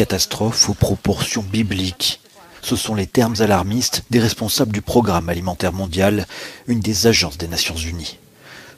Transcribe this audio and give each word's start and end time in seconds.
Catastrophe 0.00 0.70
aux 0.70 0.74
proportions 0.74 1.42
bibliques. 1.42 2.22
Ce 2.62 2.74
sont 2.74 2.94
les 2.94 3.06
termes 3.06 3.34
alarmistes 3.40 4.04
des 4.08 4.18
responsables 4.18 4.72
du 4.72 4.80
Programme 4.80 5.28
alimentaire 5.28 5.74
mondial, 5.74 6.26
une 6.68 6.80
des 6.80 7.06
agences 7.06 7.36
des 7.36 7.48
Nations 7.48 7.76
Unies. 7.76 8.16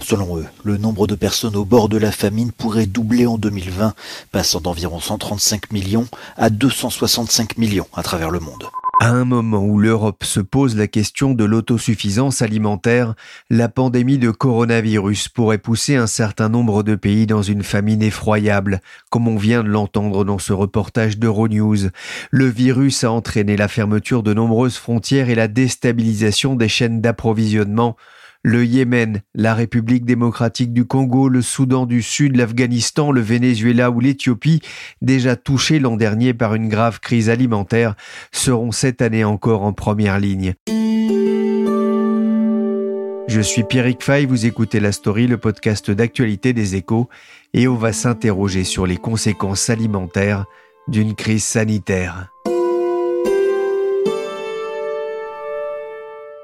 Selon 0.00 0.38
eux, 0.38 0.46
le 0.64 0.78
nombre 0.78 1.06
de 1.06 1.14
personnes 1.14 1.54
au 1.54 1.64
bord 1.64 1.88
de 1.88 1.96
la 1.96 2.10
famine 2.10 2.50
pourrait 2.50 2.86
doubler 2.86 3.26
en 3.26 3.38
2020, 3.38 3.94
passant 4.32 4.60
d'environ 4.60 4.98
135 4.98 5.70
millions 5.70 6.08
à 6.36 6.50
265 6.50 7.56
millions 7.56 7.86
à 7.94 8.02
travers 8.02 8.30
le 8.30 8.40
monde. 8.40 8.64
À 9.02 9.08
un 9.08 9.24
moment 9.24 9.64
où 9.64 9.80
l'Europe 9.80 10.22
se 10.22 10.38
pose 10.38 10.76
la 10.76 10.86
question 10.86 11.34
de 11.34 11.42
l'autosuffisance 11.42 12.40
alimentaire, 12.40 13.16
la 13.50 13.68
pandémie 13.68 14.16
de 14.16 14.30
coronavirus 14.30 15.28
pourrait 15.28 15.58
pousser 15.58 15.96
un 15.96 16.06
certain 16.06 16.48
nombre 16.48 16.84
de 16.84 16.94
pays 16.94 17.26
dans 17.26 17.42
une 17.42 17.64
famine 17.64 18.00
effroyable, 18.00 18.80
comme 19.10 19.26
on 19.26 19.36
vient 19.36 19.64
de 19.64 19.68
l'entendre 19.68 20.24
dans 20.24 20.38
ce 20.38 20.52
reportage 20.52 21.18
d'Euronews. 21.18 21.90
Le 22.30 22.46
virus 22.46 23.02
a 23.02 23.10
entraîné 23.10 23.56
la 23.56 23.66
fermeture 23.66 24.22
de 24.22 24.34
nombreuses 24.34 24.76
frontières 24.76 25.30
et 25.30 25.34
la 25.34 25.48
déstabilisation 25.48 26.54
des 26.54 26.68
chaînes 26.68 27.00
d'approvisionnement 27.00 27.96
le 28.42 28.64
Yémen, 28.64 29.22
la 29.34 29.54
République 29.54 30.04
démocratique 30.04 30.72
du 30.72 30.84
Congo, 30.84 31.28
le 31.28 31.42
Soudan 31.42 31.86
du 31.86 32.02
Sud, 32.02 32.36
l'Afghanistan, 32.36 33.12
le 33.12 33.20
Venezuela 33.20 33.90
ou 33.90 34.00
l'Éthiopie, 34.00 34.60
déjà 35.00 35.36
touchés 35.36 35.78
l'an 35.78 35.96
dernier 35.96 36.34
par 36.34 36.54
une 36.54 36.68
grave 36.68 37.00
crise 37.00 37.30
alimentaire, 37.30 37.94
seront 38.32 38.72
cette 38.72 39.02
année 39.02 39.24
encore 39.24 39.62
en 39.62 39.72
première 39.72 40.18
ligne. 40.18 40.54
Je 43.28 43.40
suis 43.40 43.62
Pierrick 43.62 44.02
Fay, 44.02 44.26
vous 44.26 44.46
écoutez 44.46 44.80
La 44.80 44.92
Story, 44.92 45.26
le 45.26 45.38
podcast 45.38 45.90
d'actualité 45.90 46.52
des 46.52 46.74
échos, 46.74 47.08
et 47.54 47.68
on 47.68 47.76
va 47.76 47.92
s'interroger 47.92 48.64
sur 48.64 48.86
les 48.86 48.96
conséquences 48.96 49.70
alimentaires 49.70 50.44
d'une 50.88 51.14
crise 51.14 51.44
sanitaire. 51.44 52.31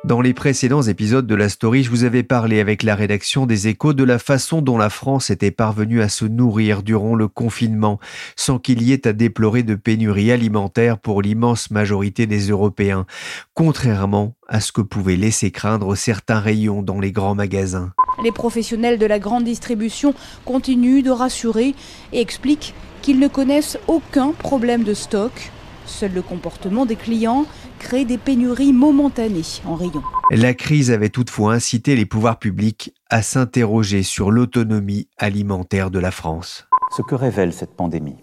Dans 0.09 0.23
les 0.23 0.33
précédents 0.33 0.81
épisodes 0.81 1.27
de 1.27 1.35
la 1.35 1.51
story, 1.51 1.83
je 1.83 1.91
vous 1.91 2.05
avais 2.05 2.23
parlé 2.23 2.61
avec 2.61 2.83
la 2.83 2.95
rédaction 2.95 3.45
des 3.45 3.69
échos 3.69 3.93
de 3.93 4.05
la 4.05 4.19
façon 4.19 4.63
dont 4.63 4.79
la 4.79 4.89
France 4.89 5.29
était 5.29 5.51
parvenue 5.51 6.01
à 6.01 6.09
se 6.09 6.25
nourrir 6.25 6.83
durant 6.83 7.15
le 7.15 7.29
confinement, 7.29 8.01
sans 8.35 8.59
qu'il 8.59 8.81
y 8.81 8.95
ait 8.95 9.07
à 9.07 9.13
déplorer 9.13 9.65
de 9.65 9.75
pénurie 9.75 10.33
alimentaire 10.33 10.97
pour 10.97 11.21
l'immense 11.21 11.71
majorité 11.71 12.27
des 12.27 12.49
Européens, 12.49 13.05
contrairement 13.53 14.35
à 14.49 14.63
ce 14.63 14.73
que 14.73 14.81
pouvaient 14.81 15.15
laisser 15.15 15.51
craindre 15.51 15.95
certains 15.95 16.41
rayons 16.41 16.81
dans 16.81 17.01
les 17.01 17.13
grands 17.13 17.35
magasins. 17.35 17.93
Les 18.25 18.33
professionnels 18.33 18.99
de 18.99 19.05
la 19.05 19.19
grande 19.19 19.45
distribution 19.45 20.15
continuent 20.47 21.03
de 21.03 21.11
rassurer 21.11 21.75
et 22.15 22.21
expliquent 22.23 22.73
qu'ils 23.03 23.19
ne 23.19 23.29
connaissent 23.29 23.79
aucun 23.89 24.33
problème 24.33 24.85
de 24.85 24.95
stock. 24.95 25.53
Seul 25.89 26.13
le 26.13 26.23
comportement 26.23 26.85
des 26.85 26.97
clients 26.97 27.47
créer 27.79 28.05
des 28.05 28.19
pénuries 28.19 28.73
momentanées 28.73 29.43
en 29.65 29.75
rayon. 29.75 30.03
La 30.31 30.53
crise 30.53 30.91
avait 30.91 31.09
toutefois 31.09 31.55
incité 31.55 31.97
les 31.97 32.05
pouvoirs 32.05 32.39
publics 32.39 32.93
à 33.09 33.23
s'interroger 33.23 34.03
sur 34.03 34.31
l'autonomie 34.31 35.09
alimentaire 35.17 35.91
de 35.91 35.99
la 35.99 36.11
France. 36.11 36.69
Ce 36.95 37.03
que 37.03 37.15
révèle 37.15 37.53
cette 37.53 37.75
pandémie, 37.75 38.17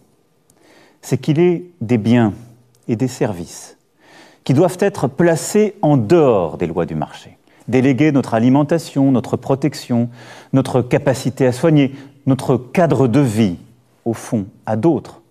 c'est 1.02 1.18
qu'il 1.18 1.40
est 1.40 1.66
des 1.81 1.98
biens 1.98 2.34
et 2.88 2.96
des 2.96 3.08
services 3.08 3.78
qui 4.44 4.53
doivent 4.53 4.78
être 4.80 5.08
placés 5.08 5.74
en 5.82 5.97
dehors 5.97 6.58
des 6.58 6.68
lois 6.68 6.86
du 6.86 6.96
marché. 6.96 7.38
Déléguer 7.68 8.12
notre 8.12 8.36
alimentation, 8.36 9.12
notre 9.12 9.38
protection, 9.38 10.09
notre 10.53 10.84
capacité 10.84 11.47
à 11.47 11.52
soigner, 11.52 11.96
notre 12.28 12.58
cadre 12.58 13.08
de 13.08 13.20
vie, 13.20 13.58
au 14.06 14.14
fond, 14.14 14.46
à 14.68 14.76
d'autres, 14.76 15.22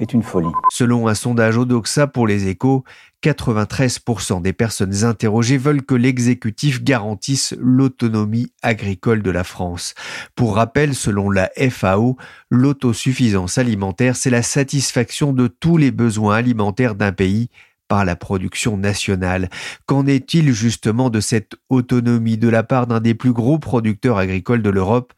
est 0.00 0.12
une 0.12 0.22
folie. 0.22 0.50
Selon 0.70 1.06
un 1.06 1.14
sondage 1.14 1.56
Odoxa 1.56 2.06
pour 2.06 2.26
les 2.26 2.48
échos, 2.48 2.84
93% 3.22 4.40
des 4.40 4.52
personnes 4.52 5.04
interrogées 5.04 5.58
veulent 5.58 5.84
que 5.84 5.94
l'exécutif 5.94 6.82
garantisse 6.82 7.54
l'autonomie 7.58 8.52
agricole 8.62 9.22
de 9.22 9.30
la 9.30 9.44
France. 9.44 9.94
Pour 10.34 10.56
rappel, 10.56 10.94
selon 10.94 11.30
la 11.30 11.50
FAO, 11.70 12.16
l'autosuffisance 12.50 13.58
alimentaire, 13.58 14.16
c'est 14.16 14.30
la 14.30 14.42
satisfaction 14.42 15.32
de 15.32 15.46
tous 15.48 15.76
les 15.76 15.90
besoins 15.90 16.36
alimentaires 16.36 16.94
d'un 16.94 17.12
pays 17.12 17.50
par 17.90 18.04
la 18.04 18.14
production 18.14 18.76
nationale. 18.76 19.50
Qu'en 19.84 20.06
est-il 20.06 20.52
justement 20.52 21.10
de 21.10 21.18
cette 21.18 21.56
autonomie 21.70 22.38
de 22.38 22.48
la 22.48 22.62
part 22.62 22.86
d'un 22.86 23.00
des 23.00 23.14
plus 23.14 23.32
gros 23.32 23.58
producteurs 23.58 24.16
agricoles 24.16 24.62
de 24.62 24.70
l'Europe? 24.70 25.12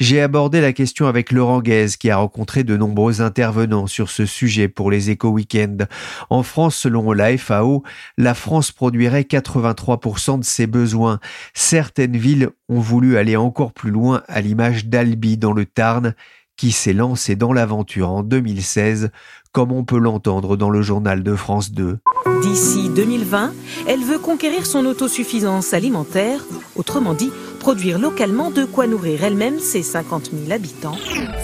J'ai 0.00 0.22
abordé 0.22 0.62
la 0.62 0.72
question 0.72 1.06
avec 1.06 1.30
Laurent 1.30 1.60
qui 1.60 2.10
a 2.10 2.16
rencontré 2.16 2.64
de 2.64 2.78
nombreux 2.78 3.20
intervenants 3.20 3.86
sur 3.86 4.08
ce 4.08 4.24
sujet 4.24 4.68
pour 4.68 4.90
les 4.90 5.10
éco-weekends. 5.10 5.86
En 6.30 6.42
France, 6.42 6.76
selon 6.76 7.12
la 7.12 7.36
FAO, 7.36 7.82
la 8.16 8.32
France 8.32 8.72
produirait 8.72 9.22
83% 9.22 10.38
de 10.38 10.44
ses 10.44 10.66
besoins. 10.66 11.20
Certaines 11.52 12.16
villes 12.16 12.48
ont 12.70 12.80
voulu 12.80 13.18
aller 13.18 13.36
encore 13.36 13.74
plus 13.74 13.90
loin 13.90 14.22
à 14.28 14.40
l'image 14.40 14.86
d'Albi 14.86 15.36
dans 15.36 15.52
le 15.52 15.66
Tarn 15.66 16.14
qui 16.56 16.72
s'est 16.72 16.92
lancé 16.92 17.36
dans 17.36 17.52
l'aventure 17.52 18.10
en 18.10 18.22
2016, 18.22 19.10
comme 19.54 19.70
on 19.70 19.84
peut 19.84 19.98
l'entendre 19.98 20.56
dans 20.56 20.68
le 20.68 20.82
journal 20.82 21.22
de 21.22 21.36
France 21.36 21.70
2. 21.70 21.98
D'ici 22.42 22.90
2020, 22.90 23.52
elle 23.86 24.00
veut 24.00 24.18
conquérir 24.18 24.66
son 24.66 24.84
autosuffisance 24.84 25.72
alimentaire, 25.72 26.40
autrement 26.74 27.14
dit, 27.14 27.30
produire 27.60 28.00
localement 28.00 28.50
de 28.50 28.64
quoi 28.64 28.88
nourrir 28.88 29.22
elle-même 29.22 29.60
ses 29.60 29.84
50 29.84 30.32
000 30.32 30.52
habitants. 30.52 30.96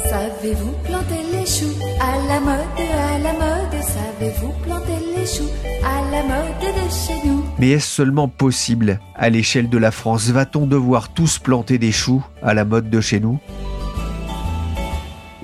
Savez-vous 0.09 0.72
planter 0.84 1.22
les 1.32 1.47
choux 1.47 1.72
à 2.00 2.16
la 2.26 2.41
mode, 2.41 2.81
à 2.99 3.19
la 3.20 3.32
mode? 3.32 3.81
Savez-vous 3.81 4.53
planter 4.65 4.99
les 5.16 5.26
choux 5.26 5.49
à 5.84 6.10
la 6.10 6.22
mode 6.25 6.60
de 6.60 6.91
chez 6.91 7.28
nous? 7.28 7.44
Mais 7.60 7.70
est-ce 7.70 7.87
seulement 7.87 8.26
possible? 8.26 8.99
À 9.15 9.31
l'échelle 9.31 9.70
de 9.70 9.78
la 9.78 9.93
France 9.93 10.31
Va-t-on 10.31 10.66
devoir 10.66 11.15
tous 11.15 11.38
planter 11.38 11.78
des 11.78 11.93
choux 11.93 12.25
à 12.43 12.54
la 12.54 12.65
mode 12.65 12.91
de 12.91 13.00
chez 13.00 13.20
nous? 13.20 13.38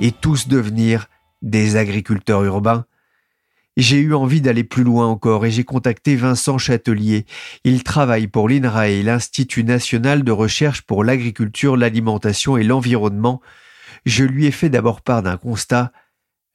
Et 0.00 0.10
tous 0.10 0.48
devenir 0.48 1.06
des 1.46 1.76
agriculteurs 1.76 2.44
urbains. 2.44 2.84
J'ai 3.76 3.98
eu 3.98 4.14
envie 4.14 4.40
d'aller 4.40 4.64
plus 4.64 4.84
loin 4.84 5.06
encore 5.06 5.44
et 5.44 5.50
j'ai 5.50 5.64
contacté 5.64 6.16
Vincent 6.16 6.56
Châtelier. 6.56 7.26
Il 7.62 7.84
travaille 7.84 8.26
pour 8.26 8.48
l'INRAE, 8.48 9.02
l'Institut 9.02 9.64
national 9.64 10.24
de 10.24 10.32
recherche 10.32 10.82
pour 10.82 11.04
l'agriculture, 11.04 11.76
l'alimentation 11.76 12.56
et 12.56 12.64
l'environnement. 12.64 13.42
Je 14.06 14.24
lui 14.24 14.46
ai 14.46 14.50
fait 14.50 14.70
d'abord 14.70 15.02
part 15.02 15.22
d'un 15.22 15.36
constat. 15.36 15.92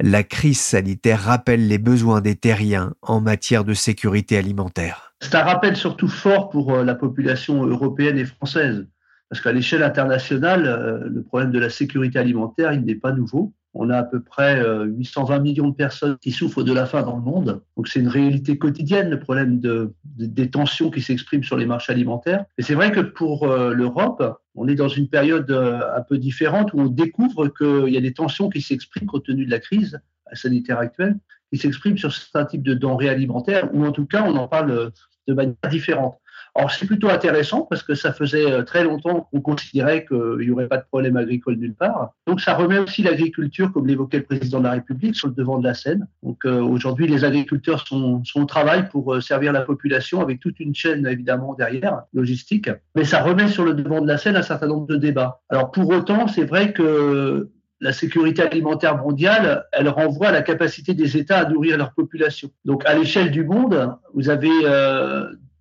La 0.01 0.23
crise 0.23 0.59
sanitaire 0.59 1.21
rappelle 1.21 1.67
les 1.67 1.77
besoins 1.77 2.21
des 2.21 2.35
terriens 2.35 2.95
en 3.03 3.21
matière 3.21 3.63
de 3.63 3.75
sécurité 3.75 4.35
alimentaire. 4.35 5.13
C'est 5.21 5.35
un 5.35 5.43
rappel 5.43 5.75
surtout 5.75 6.07
fort 6.07 6.49
pour 6.49 6.73
euh, 6.73 6.83
la 6.83 6.95
population 6.95 7.63
européenne 7.63 8.17
et 8.17 8.25
française. 8.25 8.87
Parce 9.29 9.41
qu'à 9.41 9.51
l'échelle 9.51 9.83
internationale, 9.83 10.65
euh, 10.65 11.07
le 11.07 11.21
problème 11.21 11.51
de 11.51 11.59
la 11.59 11.69
sécurité 11.69 12.17
alimentaire, 12.17 12.73
il 12.73 12.83
n'est 12.83 12.95
pas 12.95 13.11
nouveau. 13.11 13.53
On 13.73 13.89
a 13.89 13.97
à 13.97 14.03
peu 14.03 14.21
près 14.21 14.61
820 14.85 15.35
euh, 15.35 15.39
millions 15.39 15.69
de 15.69 15.75
personnes 15.75 16.17
qui 16.21 16.31
souffrent 16.31 16.63
de 16.63 16.73
la 16.73 16.85
faim 16.85 17.03
dans 17.03 17.15
le 17.15 17.21
monde. 17.21 17.61
Donc 17.77 17.87
c'est 17.87 17.99
une 17.99 18.09
réalité 18.09 18.57
quotidienne, 18.57 19.09
le 19.09 19.19
problème 19.19 19.59
de, 19.59 19.93
des 20.03 20.49
tensions 20.49 20.91
qui 20.91 21.01
s'expriment 21.01 21.43
sur 21.43 21.57
les 21.57 21.65
marchés 21.65 21.93
alimentaires. 21.93 22.45
Et 22.57 22.63
c'est 22.63 22.75
vrai 22.75 22.91
que 22.91 22.99
pour 22.99 23.43
euh, 23.43 23.73
l'Europe, 23.73 24.39
on 24.55 24.67
est 24.67 24.75
dans 24.75 24.89
une 24.89 25.07
période 25.07 25.49
un 25.51 26.01
peu 26.01 26.17
différente 26.17 26.73
où 26.73 26.81
on 26.81 26.87
découvre 26.87 27.47
qu'il 27.47 27.93
y 27.93 27.97
a 27.97 28.01
des 28.01 28.13
tensions 28.13 28.49
qui 28.49 28.61
s'expriment 28.61 29.07
compte 29.07 29.23
tenu 29.23 29.45
de 29.45 29.51
la 29.51 29.59
crise 29.59 30.01
sanitaire 30.33 30.77
actuelle, 30.77 31.17
qui 31.51 31.57
s'expriment 31.57 31.97
sur 31.97 32.13
certains 32.13 32.45
types 32.45 32.63
de 32.63 32.73
denrées 32.73 33.09
alimentaires, 33.09 33.69
ou 33.73 33.85
en 33.85 33.93
tout 33.93 34.05
cas 34.05 34.23
on 34.23 34.35
en 34.35 34.49
parle 34.49 34.91
de 35.27 35.33
manière 35.33 35.55
différente. 35.69 36.20
Alors 36.53 36.71
c'est 36.71 36.85
plutôt 36.85 37.09
intéressant 37.09 37.61
parce 37.61 37.81
que 37.81 37.95
ça 37.95 38.11
faisait 38.11 38.51
euh, 38.51 38.63
très 38.63 38.83
longtemps 38.83 39.29
qu'on 39.31 39.39
considérait 39.39 40.05
qu'il 40.05 40.39
n'y 40.39 40.51
aurait 40.51 40.67
pas 40.67 40.77
de 40.77 40.83
problème 40.83 41.15
agricole 41.15 41.55
nulle 41.55 41.73
part. 41.73 42.11
Donc 42.27 42.41
ça 42.41 42.55
remet 42.55 42.77
aussi 42.77 43.03
l'agriculture, 43.03 43.71
comme 43.71 43.87
l'évoquait 43.87 44.17
le 44.17 44.23
président 44.25 44.59
de 44.59 44.65
la 44.65 44.71
République, 44.71 45.15
sur 45.15 45.29
le 45.29 45.33
devant 45.33 45.59
de 45.59 45.63
la 45.63 45.73
scène. 45.73 46.07
Donc 46.23 46.45
euh, 46.45 46.59
aujourd'hui, 46.59 47.07
les 47.07 47.23
agriculteurs 47.23 47.87
sont, 47.87 48.23
sont, 48.25 48.41
au 48.41 48.45
travail 48.45 48.89
pour 48.89 49.13
euh, 49.13 49.21
servir 49.21 49.53
la 49.53 49.61
population 49.61 50.21
avec 50.21 50.41
toute 50.41 50.59
une 50.59 50.75
chaîne 50.75 51.07
évidemment 51.07 51.53
derrière, 51.53 52.01
logistique. 52.13 52.69
Mais 52.95 53.05
ça 53.05 53.23
remet 53.23 53.47
sur 53.47 53.63
le 53.63 53.73
devant 53.73 54.01
de 54.01 54.07
la 54.07 54.17
scène 54.17 54.35
un 54.35 54.41
certain 54.41 54.67
nombre 54.67 54.87
de 54.87 54.97
débats. 54.97 55.41
Alors 55.49 55.71
pour 55.71 55.89
autant, 55.89 56.27
c'est 56.27 56.45
vrai 56.45 56.73
que 56.73 57.49
la 57.79 57.93
sécurité 57.93 58.41
alimentaire 58.41 58.97
mondiale, 58.97 59.65
elle 59.71 59.89
renvoie 59.89 60.27
à 60.27 60.31
la 60.31 60.41
capacité 60.41 60.93
des 60.93 61.17
États 61.17 61.39
à 61.39 61.49
nourrir 61.49 61.77
leur 61.77 61.93
population. 61.93 62.51
Donc 62.65 62.85
à 62.85 62.93
l'échelle 62.93 63.31
du 63.31 63.43
monde, 63.43 63.95
vous 64.13 64.29
avez 64.29 64.51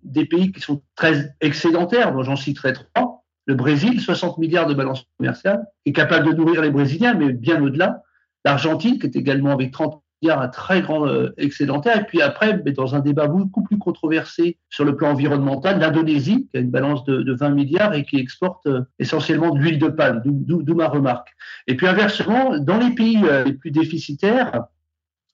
des 0.03 0.25
pays 0.25 0.51
qui 0.51 0.61
sont 0.61 0.81
très 0.95 1.35
excédentaires, 1.41 2.13
dont 2.13 2.23
j'en 2.23 2.35
citerai 2.35 2.73
trois. 2.73 3.23
Le 3.45 3.55
Brésil, 3.55 3.99
60 3.99 4.37
milliards 4.37 4.67
de 4.67 4.73
balance 4.73 5.05
commerciale, 5.17 5.65
est 5.85 5.93
capable 5.93 6.29
de 6.29 6.33
nourrir 6.33 6.61
les 6.61 6.69
Brésiliens, 6.69 7.13
mais 7.13 7.33
bien 7.33 7.61
au-delà. 7.61 8.03
L'Argentine, 8.45 8.99
qui 8.99 9.07
est 9.07 9.15
également 9.15 9.51
avec 9.51 9.71
30 9.71 10.01
milliards 10.21 10.41
un 10.41 10.47
très 10.47 10.81
grand 10.81 11.07
euh, 11.07 11.33
excédentaire. 11.37 12.01
Et 12.01 12.03
puis 12.03 12.21
après, 12.21 12.53
dans 12.53 12.95
un 12.95 12.99
débat 12.99 13.27
beaucoup 13.27 13.63
plus 13.63 13.77
controversé 13.77 14.57
sur 14.69 14.85
le 14.85 14.95
plan 14.95 15.11
environnemental, 15.11 15.79
l'Indonésie, 15.79 16.47
qui 16.51 16.57
a 16.57 16.59
une 16.59 16.69
balance 16.71 17.03
de, 17.05 17.33
20 17.33 17.49
milliards 17.49 17.93
et 17.93 18.03
qui 18.03 18.17
exporte 18.17 18.65
euh, 18.67 18.81
essentiellement 18.99 19.53
de 19.53 19.59
l'huile 19.59 19.79
de 19.79 19.87
palme, 19.87 20.21
d'où 20.23 20.75
ma 20.75 20.87
remarque. 20.87 21.29
Et 21.67 21.75
puis 21.75 21.87
inversement, 21.87 22.57
dans 22.59 22.77
les 22.77 22.91
pays 22.91 23.21
euh, 23.23 23.43
les 23.43 23.53
plus 23.53 23.71
déficitaires, 23.71 24.65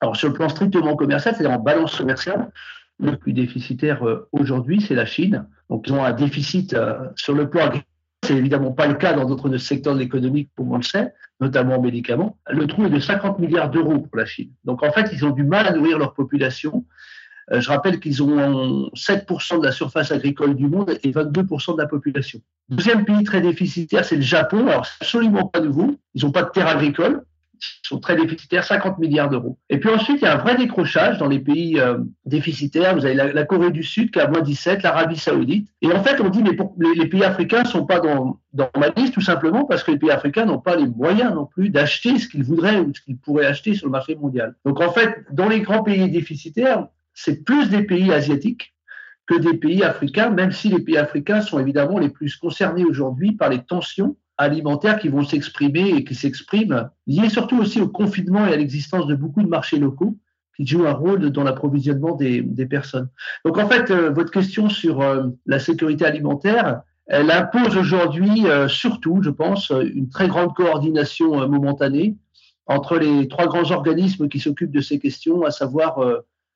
alors 0.00 0.16
sur 0.16 0.28
le 0.28 0.34
plan 0.34 0.48
strictement 0.48 0.96
commercial, 0.96 1.34
c'est-à-dire 1.34 1.58
en 1.58 1.62
balance 1.62 1.96
commerciale, 1.96 2.50
le 3.00 3.16
plus 3.16 3.32
déficitaire 3.32 4.06
euh, 4.06 4.28
aujourd'hui, 4.32 4.80
c'est 4.80 4.94
la 4.94 5.06
Chine. 5.06 5.46
Donc, 5.70 5.86
ils 5.86 5.92
ont 5.92 6.04
un 6.04 6.12
déficit 6.12 6.74
euh, 6.74 6.98
sur 7.16 7.34
le 7.34 7.48
plan 7.48 7.66
agricole. 7.66 7.84
C'est 8.24 8.34
évidemment 8.34 8.72
pas 8.72 8.88
le 8.88 8.94
cas 8.94 9.12
dans 9.12 9.24
d'autres 9.24 9.56
secteurs 9.58 9.94
de 9.94 10.00
l'économie, 10.00 10.48
comme 10.56 10.72
on 10.72 10.78
le 10.78 10.82
sait, 10.82 11.12
notamment 11.40 11.76
en 11.76 11.80
médicaments. 11.80 12.36
Le 12.50 12.66
trou 12.66 12.84
est 12.84 12.90
de 12.90 12.98
50 12.98 13.38
milliards 13.38 13.70
d'euros 13.70 14.00
pour 14.00 14.16
la 14.16 14.26
Chine. 14.26 14.50
Donc, 14.64 14.82
en 14.82 14.90
fait, 14.90 15.10
ils 15.12 15.24
ont 15.24 15.30
du 15.30 15.44
mal 15.44 15.66
à 15.66 15.72
nourrir 15.72 15.98
leur 15.98 16.14
population. 16.14 16.84
Euh, 17.52 17.60
je 17.60 17.68
rappelle 17.68 18.00
qu'ils 18.00 18.22
ont 18.22 18.90
7% 18.94 19.60
de 19.60 19.64
la 19.64 19.72
surface 19.72 20.10
agricole 20.10 20.56
du 20.56 20.66
monde 20.66 20.98
et 21.02 21.12
22% 21.12 21.76
de 21.76 21.80
la 21.80 21.86
population. 21.86 22.40
Deuxième 22.68 23.04
pays 23.04 23.22
très 23.22 23.40
déficitaire, 23.40 24.04
c'est 24.04 24.16
le 24.16 24.22
Japon. 24.22 24.66
Alors, 24.66 24.84
c'est 24.84 25.04
absolument 25.04 25.46
pas 25.46 25.60
nouveau. 25.60 25.96
Ils 26.14 26.24
n'ont 26.24 26.32
pas 26.32 26.42
de 26.42 26.50
terre 26.50 26.66
agricole 26.66 27.22
sont 27.82 27.98
très 27.98 28.16
déficitaires, 28.16 28.64
50 28.64 28.98
milliards 28.98 29.28
d'euros. 29.28 29.58
Et 29.70 29.78
puis 29.78 29.90
ensuite, 29.90 30.18
il 30.20 30.24
y 30.24 30.26
a 30.26 30.34
un 30.34 30.38
vrai 30.38 30.56
décrochage 30.56 31.18
dans 31.18 31.28
les 31.28 31.38
pays 31.38 31.78
euh, 31.78 31.98
déficitaires. 32.24 32.94
Vous 32.94 33.04
avez 33.04 33.14
la, 33.14 33.44
Corée 33.44 33.70
du 33.70 33.82
Sud 33.82 34.10
qui 34.10 34.20
a 34.20 34.28
moins 34.28 34.40
17, 34.40 34.82
l'Arabie 34.82 35.16
Saoudite. 35.16 35.68
Et 35.82 35.92
en 35.92 36.02
fait, 36.02 36.20
on 36.20 36.28
dit, 36.28 36.42
mais 36.42 36.56
les, 36.94 37.06
pays 37.06 37.24
africains 37.24 37.62
ne 37.62 37.68
sont 37.68 37.86
pas 37.86 38.00
dans, 38.00 38.38
dans 38.52 38.70
ma 38.76 38.88
liste 38.88 39.14
tout 39.14 39.20
simplement 39.20 39.64
parce 39.64 39.82
que 39.82 39.90
les 39.90 39.98
pays 39.98 40.10
africains 40.10 40.44
n'ont 40.44 40.60
pas 40.60 40.76
les 40.76 40.86
moyens 40.86 41.34
non 41.34 41.46
plus 41.46 41.70
d'acheter 41.70 42.18
ce 42.18 42.28
qu'ils 42.28 42.44
voudraient 42.44 42.78
ou 42.78 42.92
ce 42.94 43.00
qu'ils 43.00 43.18
pourraient 43.18 43.46
acheter 43.46 43.74
sur 43.74 43.86
le 43.86 43.92
marché 43.92 44.14
mondial. 44.16 44.54
Donc 44.64 44.80
en 44.80 44.92
fait, 44.92 45.24
dans 45.32 45.48
les 45.48 45.60
grands 45.60 45.82
pays 45.82 46.10
déficitaires, 46.10 46.86
c'est 47.14 47.44
plus 47.44 47.68
des 47.68 47.82
pays 47.82 48.12
asiatiques 48.12 48.74
que 49.26 49.38
des 49.38 49.54
pays 49.54 49.84
africains, 49.84 50.30
même 50.30 50.52
si 50.52 50.68
les 50.68 50.80
pays 50.80 50.96
africains 50.96 51.42
sont 51.42 51.58
évidemment 51.58 51.98
les 51.98 52.08
plus 52.08 52.36
concernés 52.36 52.84
aujourd'hui 52.84 53.32
par 53.32 53.50
les 53.50 53.62
tensions 53.62 54.16
alimentaires 54.38 54.98
qui 54.98 55.08
vont 55.08 55.24
s'exprimer 55.24 55.90
et 55.90 56.04
qui 56.04 56.14
s'expriment, 56.14 56.90
liés 57.06 57.28
surtout 57.28 57.58
aussi 57.58 57.80
au 57.80 57.88
confinement 57.88 58.46
et 58.46 58.52
à 58.52 58.56
l'existence 58.56 59.06
de 59.06 59.14
beaucoup 59.14 59.42
de 59.42 59.48
marchés 59.48 59.78
locaux 59.78 60.16
qui 60.56 60.66
jouent 60.66 60.86
un 60.86 60.92
rôle 60.92 61.30
dans 61.30 61.44
l'approvisionnement 61.44 62.14
des, 62.14 62.42
personnes. 62.66 63.08
Donc 63.44 63.58
en 63.58 63.68
fait, 63.68 63.90
euh, 63.90 64.10
votre 64.10 64.30
question 64.30 64.68
sur 64.68 65.00
euh, 65.00 65.26
la 65.46 65.58
sécurité 65.58 66.04
alimentaire, 66.04 66.82
elle 67.06 67.30
impose 67.30 67.76
aujourd'hui 67.76 68.46
euh, 68.46 68.68
surtout, 68.68 69.20
je 69.22 69.30
pense, 69.30 69.70
une 69.70 70.08
très 70.08 70.28
grande 70.28 70.54
coordination 70.54 71.48
momentanée 71.48 72.16
entre 72.66 72.98
les 72.98 73.28
trois 73.28 73.46
grands 73.46 73.70
organismes 73.70 74.28
qui 74.28 74.40
s'occupent 74.40 74.72
de 74.72 74.80
ces 74.80 74.98
questions, 74.98 75.44
à 75.44 75.50
savoir 75.50 76.00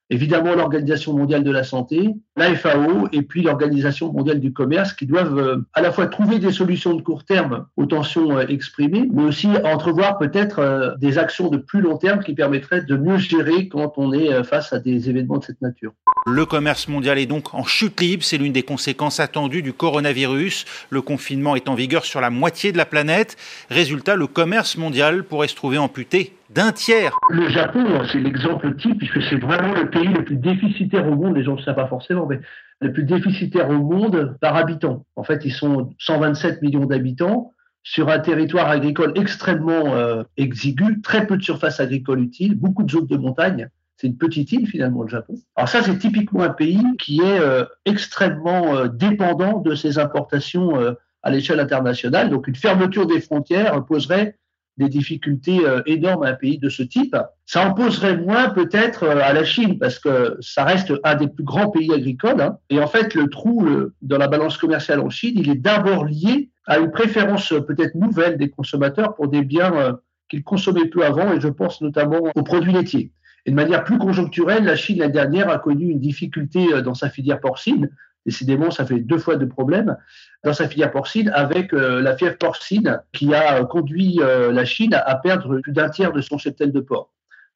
évidemment 0.09 0.55
l'Organisation 0.55 1.13
mondiale 1.13 1.43
de 1.43 1.51
la 1.51 1.63
santé, 1.63 2.09
la 2.35 2.53
FAO 2.55 3.07
et 3.11 3.21
puis 3.21 3.41
l'Organisation 3.41 4.11
mondiale 4.11 4.39
du 4.39 4.53
commerce 4.53 4.93
qui 4.93 5.05
doivent 5.05 5.37
euh, 5.37 5.57
à 5.73 5.81
la 5.81 5.91
fois 5.91 6.07
trouver 6.07 6.39
des 6.39 6.51
solutions 6.51 6.93
de 6.93 7.01
court 7.01 7.25
terme 7.25 7.65
aux 7.77 7.85
tensions 7.85 8.37
euh, 8.37 8.45
exprimées, 8.47 9.07
mais 9.11 9.23
aussi 9.23 9.47
entrevoir 9.63 10.17
peut-être 10.17 10.59
euh, 10.59 10.95
des 10.97 11.17
actions 11.17 11.49
de 11.49 11.57
plus 11.57 11.81
long 11.81 11.97
terme 11.97 12.23
qui 12.23 12.33
permettraient 12.33 12.83
de 12.83 12.95
mieux 12.95 13.17
gérer 13.17 13.67
quand 13.67 13.93
on 13.97 14.11
est 14.13 14.43
face 14.43 14.73
à 14.73 14.79
des 14.79 15.09
événements 15.09 15.37
de 15.37 15.45
cette 15.45 15.61
nature. 15.61 15.93
Le 16.25 16.45
commerce 16.45 16.87
mondial 16.87 17.17
est 17.17 17.25
donc 17.25 17.53
en 17.53 17.63
chute 17.63 17.99
libre, 17.99 18.23
c'est 18.23 18.37
l'une 18.37 18.53
des 18.53 18.63
conséquences 18.63 19.19
attendues 19.19 19.61
du 19.61 19.73
coronavirus. 19.73 20.65
Le 20.89 21.01
confinement 21.01 21.55
est 21.55 21.69
en 21.69 21.75
vigueur 21.75 22.05
sur 22.05 22.21
la 22.21 22.29
moitié 22.29 22.71
de 22.71 22.77
la 22.77 22.85
planète. 22.85 23.37
Résultat, 23.69 24.15
le 24.15 24.27
commerce 24.27 24.77
mondial 24.77 25.23
pourrait 25.23 25.47
se 25.47 25.55
trouver 25.55 25.77
amputé 25.77 26.33
d'un 26.53 26.71
tiers. 26.71 27.17
Le 27.29 27.49
Japon, 27.49 27.83
c'est 28.11 28.19
l'exemple 28.19 28.75
type, 28.75 28.97
puisque 28.97 29.21
c'est 29.23 29.37
vraiment 29.37 29.73
le 29.73 29.89
pays 29.89 30.07
le 30.07 30.23
plus 30.23 30.37
déficitaire 30.37 31.07
au 31.07 31.15
monde, 31.15 31.35
les 31.35 31.43
gens 31.43 31.53
ne 31.53 31.57
le 31.57 31.63
savent 31.63 31.75
pas 31.75 31.87
forcément, 31.87 32.25
mais 32.27 32.39
le 32.79 32.91
plus 32.91 33.03
déficitaire 33.03 33.69
au 33.69 33.79
monde 33.79 34.37
par 34.39 34.55
habitant. 34.55 35.05
En 35.15 35.23
fait, 35.23 35.45
ils 35.45 35.53
sont 35.53 35.93
127 35.99 36.61
millions 36.61 36.85
d'habitants 36.85 37.51
sur 37.81 38.09
un 38.09 38.19
territoire 38.19 38.69
agricole 38.69 39.13
extrêmement 39.15 39.95
euh, 39.95 40.23
exigu, 40.37 41.01
très 41.01 41.27
peu 41.27 41.37
de 41.37 41.43
surface 41.43 41.79
agricole 41.79 42.21
utile, 42.21 42.55
beaucoup 42.55 42.83
de 42.83 42.91
zones 42.91 43.07
de 43.07 43.17
montagne. 43.17 43.69
C'est 43.97 44.07
une 44.07 44.17
petite 44.17 44.51
île 44.51 44.67
finalement, 44.67 45.03
le 45.03 45.09
Japon. 45.09 45.35
Alors 45.55 45.69
ça, 45.69 45.81
c'est 45.81 45.97
typiquement 45.97 46.43
un 46.43 46.49
pays 46.49 46.83
qui 46.99 47.19
est 47.19 47.39
euh, 47.39 47.65
extrêmement 47.85 48.75
euh, 48.75 48.87
dépendant 48.87 49.59
de 49.59 49.75
ses 49.75 49.99
importations 49.99 50.95
à 51.23 51.29
l'échelle 51.29 51.59
internationale. 51.59 52.29
Donc 52.29 52.47
une 52.47 52.55
fermeture 52.55 53.05
des 53.05 53.21
frontières 53.21 53.85
poserait 53.85 54.35
des 54.77 54.89
difficultés 54.89 55.59
énormes 55.85 56.23
à 56.23 56.29
un 56.29 56.33
pays 56.33 56.57
de 56.57 56.69
ce 56.69 56.81
type. 56.81 57.15
Ça 57.45 57.67
en 57.67 57.73
poserait 57.73 58.17
moins 58.17 58.49
peut-être 58.49 59.07
à 59.07 59.31
la 59.31 59.43
Chine 59.43 59.77
parce 59.77 59.99
que 59.99 60.37
ça 60.41 60.63
reste 60.63 60.93
un 61.03 61.15
des 61.15 61.27
plus 61.27 61.43
grands 61.43 61.69
pays 61.69 61.93
agricoles. 61.93 62.41
Hein. 62.41 62.57
Et 62.69 62.79
en 62.79 62.87
fait, 62.87 63.13
le 63.13 63.29
trou 63.29 63.67
dans 64.01 64.17
la 64.17 64.27
balance 64.27 64.57
commerciale 64.57 64.99
en 64.99 65.09
Chine, 65.09 65.35
il 65.35 65.49
est 65.49 65.61
d'abord 65.61 66.05
lié 66.05 66.49
à 66.65 66.79
une 66.79 66.89
préférence 66.89 67.49
peut-être 67.67 67.93
nouvelle 67.95 68.37
des 68.37 68.49
consommateurs 68.49 69.13
pour 69.15 69.27
des 69.27 69.43
biens 69.43 69.99
qu'ils 70.29 70.43
consommaient 70.43 70.87
peu 70.87 71.05
avant, 71.05 71.33
et 71.33 71.39
je 71.39 71.47
pense 71.47 71.81
notamment 71.81 72.19
aux 72.35 72.43
produits 72.43 72.73
laitiers. 72.73 73.11
Et 73.45 73.51
de 73.51 73.55
manière 73.55 73.83
plus 73.83 73.97
conjoncturelle, 73.97 74.63
la 74.63 74.75
Chine, 74.75 74.99
l'année 74.99 75.13
dernière, 75.13 75.49
a 75.49 75.59
connu 75.59 75.89
une 75.89 75.99
difficulté 75.99 76.73
euh, 76.73 76.81
dans 76.81 76.93
sa 76.93 77.09
filière 77.09 77.39
porcine. 77.39 77.89
Décidément, 78.25 78.71
ça 78.71 78.85
fait 78.85 78.99
deux 78.99 79.17
fois 79.17 79.35
de 79.35 79.45
problème 79.45 79.97
dans 80.43 80.53
sa 80.53 80.69
filière 80.69 80.91
porcine 80.91 81.29
avec 81.29 81.73
euh, 81.73 82.01
la 82.01 82.15
fièvre 82.15 82.37
porcine 82.37 83.01
qui 83.11 83.33
a 83.33 83.63
conduit 83.65 84.19
euh, 84.21 84.51
la 84.51 84.63
Chine 84.63 84.93
à 84.93 85.15
perdre 85.15 85.59
plus 85.59 85.73
d'un 85.73 85.89
tiers 85.89 86.13
de 86.13 86.21
son 86.21 86.37
cheptel 86.37 86.71
de 86.71 86.79
porc. 86.79 87.11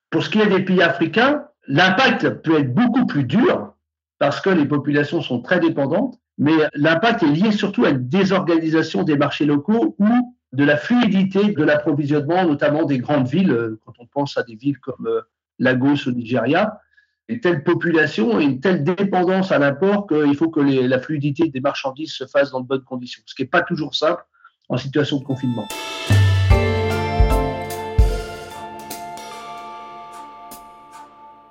Pour 0.09 0.23
ce 0.23 0.29
qui 0.29 0.39
est 0.41 0.47
des 0.47 0.63
pays 0.63 0.81
africains, 0.81 1.45
l'impact 1.67 2.29
peut 2.41 2.59
être 2.59 2.73
beaucoup 2.73 3.05
plus 3.05 3.23
dur 3.23 3.73
parce 4.19 4.41
que 4.41 4.49
les 4.49 4.65
populations 4.65 5.21
sont 5.21 5.41
très 5.41 5.59
dépendantes, 5.59 6.19
mais 6.37 6.53
l'impact 6.73 7.23
est 7.23 7.27
lié 7.27 7.51
surtout 7.51 7.85
à 7.85 7.89
une 7.89 8.09
désorganisation 8.09 9.03
des 9.03 9.15
marchés 9.15 9.45
locaux 9.45 9.95
ou 9.99 10.35
de 10.53 10.63
la 10.63 10.75
fluidité 10.75 11.53
de 11.53 11.63
l'approvisionnement, 11.63 12.45
notamment 12.45 12.83
des 12.83 12.99
grandes 12.99 13.27
villes, 13.27 13.75
quand 13.85 13.93
on 13.99 14.05
pense 14.05 14.37
à 14.37 14.43
des 14.43 14.55
villes 14.55 14.79
comme 14.79 15.07
Lagos 15.59 16.07
au 16.07 16.11
Nigeria, 16.11 16.79
une 17.29 17.39
telle 17.41 17.63
population 17.63 18.39
et 18.39 18.43
une 18.43 18.59
telle 18.59 18.83
dépendance 18.83 19.51
à 19.51 19.59
l'import 19.59 20.07
qu'il 20.07 20.35
faut 20.35 20.49
que 20.49 20.61
la 20.61 20.99
fluidité 20.99 21.49
des 21.49 21.59
marchandises 21.59 22.13
se 22.13 22.25
fasse 22.25 22.51
dans 22.51 22.61
de 22.61 22.67
bonnes 22.67 22.83
conditions, 22.83 23.21
ce 23.25 23.35
qui 23.35 23.41
n'est 23.41 23.49
pas 23.49 23.61
toujours 23.61 23.95
simple 23.95 24.23
en 24.69 24.77
situation 24.77 25.19
de 25.19 25.23
confinement. 25.23 25.67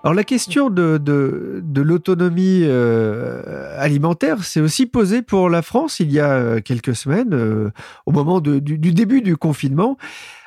Alors 0.04 0.14
la 0.14 0.24
question 0.24 0.70
de, 0.70 0.98
de, 0.98 1.82
l'autonomie 1.82 2.60
euh, 2.62 3.74
alimentaire 3.76 4.44
s'est 4.44 4.60
aussi 4.60 4.86
posée 4.86 5.20
pour 5.20 5.50
la 5.50 5.62
France 5.62 5.98
il 5.98 6.12
y 6.12 6.20
a 6.20 6.30
euh, 6.30 6.60
quelques 6.60 6.94
semaines, 6.94 7.34
euh, 7.34 7.72
au 8.06 8.12
moment 8.12 8.40
du, 8.40 8.60
du, 8.60 8.92
début 8.92 9.20
du 9.20 9.36
confinement, 9.36 9.96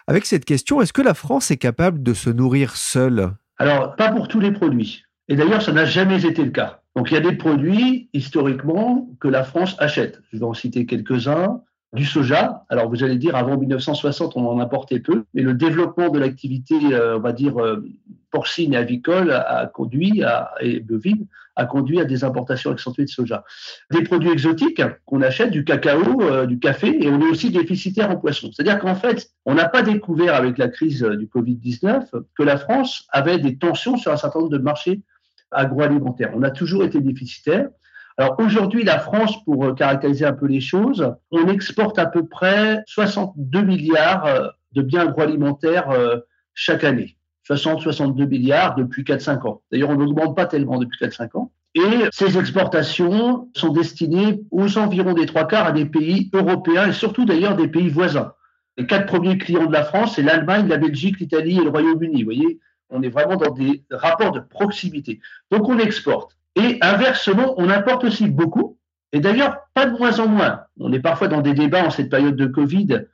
avec 0.07 0.25
cette 0.25 0.45
question, 0.45 0.81
est-ce 0.81 0.93
que 0.93 1.01
la 1.01 1.13
France 1.13 1.51
est 1.51 1.57
capable 1.57 2.01
de 2.01 2.13
se 2.13 2.29
nourrir 2.29 2.77
seule? 2.77 3.33
Alors, 3.57 3.97
pas 3.97 4.11
pour 4.11 4.29
tous 4.29 4.39
les 4.39 4.53
produits. 4.53 5.03
Et 5.29 5.35
d'ailleurs, 5.35 5.61
ça 5.61 5.71
n'a 5.71 5.85
jamais 5.85 6.25
été 6.25 6.43
le 6.43 6.49
cas. 6.49 6.81
Donc, 6.95 7.11
il 7.11 7.13
y 7.13 7.17
a 7.17 7.21
des 7.21 7.37
produits, 7.37 8.09
historiquement, 8.13 9.07
que 9.19 9.27
la 9.27 9.43
France 9.43 9.75
achète. 9.79 10.21
Je 10.33 10.39
vais 10.39 10.43
en 10.43 10.55
citer 10.55 10.85
quelques-uns. 10.85 11.61
Du 11.91 12.05
soja. 12.05 12.65
Alors, 12.69 12.87
vous 12.87 13.03
allez 13.03 13.17
dire, 13.17 13.35
avant 13.35 13.57
1960, 13.57 14.33
on 14.35 14.47
en 14.47 14.59
importait 14.59 14.99
peu, 14.99 15.23
mais 15.33 15.41
le 15.41 15.55
développement 15.55 16.09
de 16.09 16.19
l'activité, 16.19 16.75
euh, 16.93 17.17
on 17.17 17.19
va 17.19 17.31
dire, 17.31 17.59
euh, 17.59 17.83
porcine 18.29 18.75
et 18.75 18.77
avicole 18.77 19.31
a 19.31 19.65
conduit 19.65 20.23
à, 20.23 20.51
et 20.61 20.81
bovine 20.81 21.25
a 21.55 21.65
conduit 21.65 21.99
à 21.99 22.05
des 22.05 22.23
importations 22.23 22.71
accentuées 22.71 23.05
de 23.05 23.09
soja. 23.09 23.43
Des 23.91 24.03
produits 24.03 24.29
exotiques 24.29 24.81
qu'on 25.05 25.21
achète, 25.21 25.51
du 25.51 25.63
cacao, 25.65 26.21
euh, 26.21 26.45
du 26.45 26.59
café, 26.59 27.03
et 27.03 27.09
on 27.09 27.19
est 27.21 27.29
aussi 27.29 27.49
déficitaire 27.49 28.09
en 28.09 28.17
poisson. 28.17 28.49
C'est-à-dire 28.53 28.79
qu'en 28.79 28.95
fait, 28.95 29.31
on 29.45 29.55
n'a 29.55 29.67
pas 29.67 29.81
découvert 29.81 30.35
avec 30.35 30.57
la 30.57 30.69
crise 30.69 31.01
du 31.01 31.25
Covid-19 31.25 32.07
que 32.37 32.43
la 32.43 32.57
France 32.57 33.07
avait 33.09 33.39
des 33.39 33.57
tensions 33.57 33.97
sur 33.97 34.11
un 34.11 34.17
certain 34.17 34.39
nombre 34.39 34.51
de 34.51 34.57
marchés 34.57 35.01
agroalimentaires. 35.51 36.31
On 36.35 36.43
a 36.43 36.51
toujours 36.51 36.83
été 36.83 37.01
déficitaire. 37.01 37.69
Alors 38.17 38.35
aujourd'hui, 38.39 38.83
la 38.83 38.99
France, 38.99 39.43
pour 39.45 39.65
euh, 39.65 39.73
caractériser 39.73 40.25
un 40.25 40.33
peu 40.33 40.45
les 40.45 40.59
choses, 40.59 41.13
on 41.31 41.47
exporte 41.47 41.97
à 41.99 42.05
peu 42.05 42.27
près 42.27 42.83
62 42.87 43.61
milliards 43.61 44.25
euh, 44.25 44.47
de 44.73 44.81
biens 44.81 45.07
agroalimentaires 45.07 45.89
euh, 45.89 46.17
chaque 46.53 46.83
année. 46.83 47.15
60-62 47.49 48.27
milliards 48.27 48.75
depuis 48.75 49.03
4-5 49.03 49.47
ans. 49.47 49.61
D'ailleurs, 49.71 49.89
on 49.89 49.95
n'augmente 49.95 50.35
pas 50.35 50.45
tellement 50.45 50.77
depuis 50.77 50.99
4-5 51.03 51.37
ans. 51.37 51.51
Et 51.75 52.05
ces 52.11 52.37
exportations 52.37 53.47
sont 53.55 53.71
destinées 53.71 54.41
aux 54.51 54.77
environs 54.77 55.13
des 55.13 55.25
trois 55.25 55.47
quarts 55.47 55.67
à 55.67 55.71
des 55.71 55.85
pays 55.85 56.29
européens 56.33 56.89
et 56.89 56.93
surtout 56.93 57.25
d'ailleurs 57.25 57.55
des 57.55 57.67
pays 57.67 57.89
voisins. 57.89 58.33
Les 58.77 58.85
quatre 58.85 59.05
premiers 59.05 59.37
clients 59.37 59.65
de 59.65 59.73
la 59.73 59.83
France, 59.83 60.15
c'est 60.15 60.23
l'Allemagne, 60.23 60.67
la 60.67 60.77
Belgique, 60.77 61.19
l'Italie 61.19 61.57
et 61.59 61.63
le 61.63 61.69
Royaume-Uni. 61.69 62.23
Vous 62.23 62.25
voyez, 62.25 62.59
on 62.89 63.01
est 63.01 63.09
vraiment 63.09 63.35
dans 63.35 63.51
des 63.51 63.83
rapports 63.91 64.31
de 64.31 64.39
proximité. 64.39 65.19
Donc 65.51 65.67
on 65.69 65.79
exporte. 65.79 66.37
Et 66.55 66.77
inversement, 66.81 67.53
on 67.57 67.69
importe 67.69 68.03
aussi 68.03 68.27
beaucoup. 68.27 68.77
Et 69.11 69.19
d'ailleurs, 69.19 69.57
pas 69.73 69.85
de 69.85 69.97
moins 69.97 70.19
en 70.19 70.27
moins. 70.27 70.61
On 70.79 70.91
est 70.91 70.99
parfois 70.99 71.27
dans 71.27 71.41
des 71.41 71.53
débats 71.53 71.85
en 71.85 71.89
cette 71.89 72.09
période 72.09 72.35
de 72.35 72.45
Covid 72.47 73.05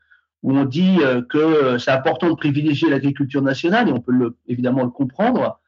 où 0.45 0.55
on 0.55 0.63
dit 0.63 0.97
euh, 1.01 1.23
que 1.23 1.79
c'est 1.79 1.89
important 1.89 2.29
de 2.29 2.35
privilégier 2.35 2.87
l'agriculture 2.87 3.41
nationale, 3.41 3.89
et 3.89 3.91
on 3.91 3.99
peut 3.99 4.35
évidemment 4.47 4.83
le 4.83 4.91
comprendre. 4.91 5.59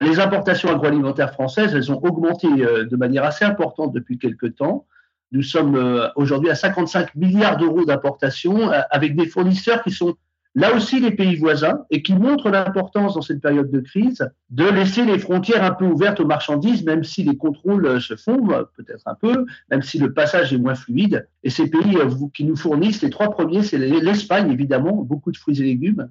Les 0.00 0.20
importations 0.20 0.70
agroalimentaires 0.70 1.34
françaises, 1.34 1.74
elles 1.74 1.92
ont 1.92 2.00
augmenté 2.02 2.48
euh, 2.48 2.86
de 2.86 2.96
manière 2.96 3.24
assez 3.24 3.44
importante 3.44 3.92
depuis 3.92 4.18
quelques 4.18 4.56
temps. 4.56 4.86
Nous 5.32 5.42
sommes 5.42 5.76
euh, 5.76 6.08
aujourd'hui 6.16 6.48
à 6.48 6.54
55 6.54 7.14
milliards 7.14 7.58
d'euros 7.58 7.84
d'importations 7.84 8.70
avec 8.90 9.16
des 9.16 9.26
fournisseurs 9.26 9.82
qui 9.82 9.90
sont 9.90 10.14
là 10.54 10.74
aussi 10.74 11.00
les 11.00 11.12
pays 11.12 11.36
voisins 11.36 11.84
et 11.90 12.02
qui 12.02 12.14
montrent 12.14 12.50
l'importance 12.50 13.14
dans 13.14 13.22
cette 13.22 13.40
période 13.40 13.70
de 13.70 13.80
crise 13.80 14.28
de 14.50 14.64
laisser 14.64 15.04
les 15.04 15.18
frontières 15.18 15.64
un 15.64 15.72
peu 15.72 15.86
ouvertes 15.86 16.20
aux 16.20 16.26
marchandises, 16.26 16.84
même 16.84 17.04
si 17.04 17.22
les 17.22 17.36
contrôles 17.36 17.86
euh, 17.86 18.00
se 18.00 18.16
font 18.16 18.50
euh, 18.50 18.64
peut-être 18.76 19.02
un 19.06 19.14
peu, 19.14 19.46
même 19.70 19.82
si 19.82 19.98
le 19.98 20.12
passage 20.12 20.52
est 20.52 20.58
moins 20.58 20.74
fluide. 20.74 21.26
Et 21.42 21.50
ces 21.50 21.68
pays 21.68 21.96
euh, 21.96 22.10
qui 22.34 22.44
nous 22.44 22.56
fournissent, 22.56 23.02
les 23.02 23.10
trois 23.10 23.30
premiers, 23.30 23.62
c'est 23.62 23.78
l'Espagne 23.78 24.50
évidemment, 24.50 24.92
beaucoup 24.92 25.32
de 25.32 25.36
fruits 25.36 25.60
et 25.60 25.64
légumes. 25.64 26.08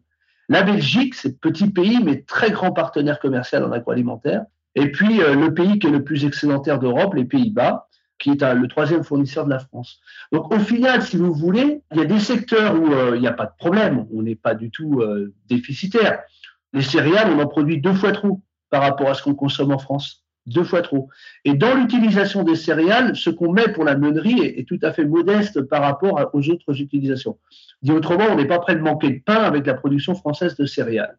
La 0.49 0.63
Belgique, 0.63 1.15
c'est 1.15 1.39
petit 1.39 1.69
pays 1.69 1.99
mais 2.03 2.23
très 2.23 2.51
grand 2.51 2.71
partenaire 2.71 3.19
commercial 3.19 3.63
en 3.63 3.71
agroalimentaire. 3.71 4.45
Et 4.75 4.91
puis 4.91 5.17
le 5.17 5.53
pays 5.53 5.79
qui 5.79 5.87
est 5.87 5.91
le 5.91 6.03
plus 6.03 6.25
excédentaire 6.25 6.79
d'Europe, 6.79 7.13
les 7.13 7.25
Pays-Bas, 7.25 7.89
qui 8.21 8.29
est 8.29 8.53
le 8.53 8.67
troisième 8.67 9.03
fournisseur 9.03 9.45
de 9.45 9.49
la 9.49 9.59
France. 9.59 9.99
Donc 10.31 10.53
au 10.53 10.59
final, 10.59 11.01
si 11.01 11.17
vous 11.17 11.33
voulez, 11.33 11.81
il 11.91 11.97
y 11.97 12.01
a 12.01 12.05
des 12.05 12.19
secteurs 12.19 12.79
où 12.79 12.93
euh, 12.93 13.15
il 13.15 13.21
n'y 13.21 13.27
a 13.27 13.33
pas 13.33 13.47
de 13.47 13.55
problème, 13.57 14.05
on 14.13 14.21
n'est 14.21 14.35
pas 14.35 14.53
du 14.53 14.69
tout 14.69 15.01
euh, 15.01 15.33
déficitaire. 15.49 16.19
Les 16.71 16.83
céréales, 16.83 17.31
on 17.31 17.39
en 17.41 17.47
produit 17.47 17.81
deux 17.81 17.93
fois 17.93 18.11
trop 18.11 18.41
par 18.69 18.83
rapport 18.83 19.09
à 19.09 19.15
ce 19.15 19.23
qu'on 19.23 19.33
consomme 19.33 19.71
en 19.71 19.79
France, 19.79 20.23
deux 20.45 20.63
fois 20.63 20.83
trop. 20.83 21.09
Et 21.45 21.55
dans 21.55 21.75
l'utilisation 21.75 22.43
des 22.43 22.55
céréales, 22.55 23.15
ce 23.15 23.31
qu'on 23.31 23.51
met 23.51 23.69
pour 23.73 23.83
la 23.83 23.97
meunerie 23.97 24.39
est, 24.41 24.67
tout 24.67 24.79
à 24.83 24.93
fait 24.93 25.03
modeste 25.03 25.61
par 25.63 25.81
rapport 25.81 26.29
aux 26.33 26.49
autres 26.49 26.79
utilisations. 26.79 27.39
Dit 27.81 27.91
autrement, 27.91 28.25
on 28.29 28.35
n'est 28.35 28.45
pas 28.45 28.59
prêt 28.59 28.75
de 28.75 28.81
manquer 28.81 29.09
de 29.09 29.21
pain 29.25 29.41
avec 29.43 29.65
la 29.65 29.73
production 29.73 30.13
française 30.13 30.55
de 30.55 30.65
céréales. 30.65 31.17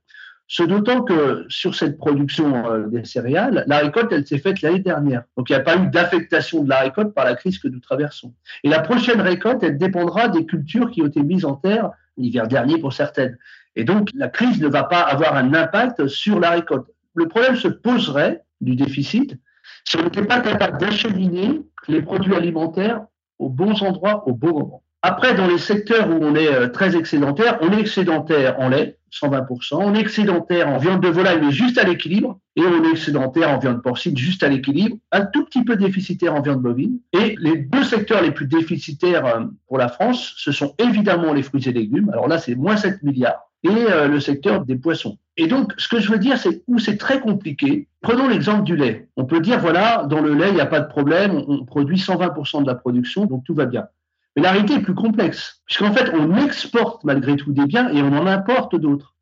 Ce 0.48 0.62
d'autant 0.62 1.02
que 1.02 1.46
sur 1.48 1.74
cette 1.74 1.96
production 1.96 2.66
euh, 2.66 2.86
des 2.88 3.04
céréales, 3.04 3.64
la 3.66 3.78
récolte, 3.78 4.12
elle 4.12 4.26
s'est 4.26 4.38
faite 4.38 4.60
l'année 4.60 4.80
dernière. 4.80 5.22
Donc 5.36 5.48
il 5.48 5.52
n'y 5.54 5.58
a 5.58 5.64
pas 5.64 5.76
eu 5.76 5.88
d'affectation 5.88 6.62
de 6.62 6.68
la 6.68 6.80
récolte 6.80 7.14
par 7.14 7.24
la 7.24 7.34
crise 7.34 7.58
que 7.58 7.68
nous 7.68 7.80
traversons. 7.80 8.34
Et 8.62 8.68
la 8.68 8.80
prochaine 8.80 9.20
récolte, 9.20 9.62
elle 9.62 9.78
dépendra 9.78 10.28
des 10.28 10.44
cultures 10.44 10.90
qui 10.90 11.02
ont 11.02 11.06
été 11.06 11.22
mises 11.22 11.44
en 11.44 11.54
terre 11.54 11.90
l'hiver 12.16 12.48
dernier 12.48 12.78
pour 12.78 12.92
certaines. 12.92 13.38
Et 13.76 13.84
donc 13.84 14.10
la 14.14 14.28
crise 14.28 14.60
ne 14.60 14.68
va 14.68 14.84
pas 14.84 15.00
avoir 15.00 15.36
un 15.36 15.54
impact 15.54 16.06
sur 16.06 16.38
la 16.38 16.50
récolte. 16.50 16.86
Le 17.14 17.28
problème 17.28 17.56
se 17.56 17.68
poserait 17.68 18.44
du 18.60 18.76
déficit 18.76 19.38
si 19.84 19.96
on 19.96 20.04
n'était 20.04 20.24
pas 20.24 20.40
capable 20.40 20.78
d'acheminer 20.78 21.62
les 21.88 22.02
produits 22.02 22.34
alimentaires 22.34 23.06
aux 23.38 23.48
bons 23.48 23.82
endroits 23.82 24.26
au 24.28 24.34
bon 24.34 24.52
moment. 24.52 24.82
Après, 25.04 25.34
dans 25.34 25.48
les 25.48 25.58
secteurs 25.58 26.08
où 26.08 26.18
on 26.22 26.36
est 26.36 26.46
euh, 26.46 26.68
très 26.68 26.96
excédentaire, 26.96 27.58
on 27.60 27.72
est 27.72 27.80
excédentaire 27.80 28.60
en 28.60 28.68
lait, 28.68 28.98
120%, 29.12 29.74
on 29.74 29.94
est 29.94 30.00
excédentaire 30.00 30.68
en 30.68 30.78
viande 30.78 31.02
de 31.02 31.08
volaille, 31.08 31.40
mais 31.42 31.50
juste 31.50 31.76
à 31.76 31.82
l'équilibre, 31.82 32.38
et 32.54 32.62
on 32.62 32.84
est 32.84 32.90
excédentaire 32.90 33.50
en 33.50 33.58
viande 33.58 33.82
porcine, 33.82 34.16
juste 34.16 34.44
à 34.44 34.48
l'équilibre, 34.48 34.96
un 35.10 35.26
tout 35.26 35.44
petit 35.44 35.64
peu 35.64 35.74
déficitaire 35.74 36.34
en 36.34 36.40
viande 36.40 36.62
bovine. 36.62 37.00
Et 37.12 37.34
les 37.40 37.56
deux 37.56 37.82
secteurs 37.82 38.22
les 38.22 38.30
plus 38.30 38.46
déficitaires 38.46 39.26
euh, 39.26 39.40
pour 39.66 39.76
la 39.76 39.88
France, 39.88 40.34
ce 40.36 40.52
sont 40.52 40.72
évidemment 40.78 41.32
les 41.32 41.42
fruits 41.42 41.68
et 41.68 41.72
légumes. 41.72 42.08
Alors 42.12 42.28
là, 42.28 42.38
c'est 42.38 42.54
moins 42.54 42.76
7 42.76 43.02
milliards. 43.02 43.50
Et 43.64 43.70
euh, 43.70 44.06
le 44.06 44.20
secteur 44.20 44.64
des 44.64 44.76
poissons. 44.76 45.18
Et 45.36 45.48
donc, 45.48 45.72
ce 45.78 45.88
que 45.88 45.98
je 45.98 46.12
veux 46.12 46.18
dire, 46.18 46.38
c'est 46.38 46.62
où 46.68 46.78
c'est 46.78 46.96
très 46.96 47.20
compliqué. 47.20 47.88
Prenons 48.02 48.28
l'exemple 48.28 48.62
du 48.62 48.76
lait. 48.76 49.08
On 49.16 49.24
peut 49.24 49.40
dire, 49.40 49.58
voilà, 49.58 50.04
dans 50.08 50.20
le 50.20 50.34
lait, 50.34 50.48
il 50.48 50.54
n'y 50.54 50.60
a 50.60 50.66
pas 50.66 50.80
de 50.80 50.88
problème, 50.88 51.42
on 51.48 51.64
produit 51.64 51.96
120% 51.96 52.62
de 52.62 52.66
la 52.68 52.76
production, 52.76 53.26
donc 53.26 53.42
tout 53.44 53.54
va 53.54 53.66
bien. 53.66 53.86
Mais 54.36 54.42
la 54.42 54.52
réalité 54.52 54.74
est 54.74 54.82
plus 54.82 54.94
complexe, 54.94 55.62
puisqu'en 55.66 55.92
fait, 55.92 56.10
on 56.14 56.36
exporte 56.36 57.04
malgré 57.04 57.36
tout 57.36 57.52
des 57.52 57.66
biens 57.66 57.88
et 57.90 58.02
on 58.02 58.16
en 58.16 58.26
importe 58.26 58.76
d'autres. 58.76 59.12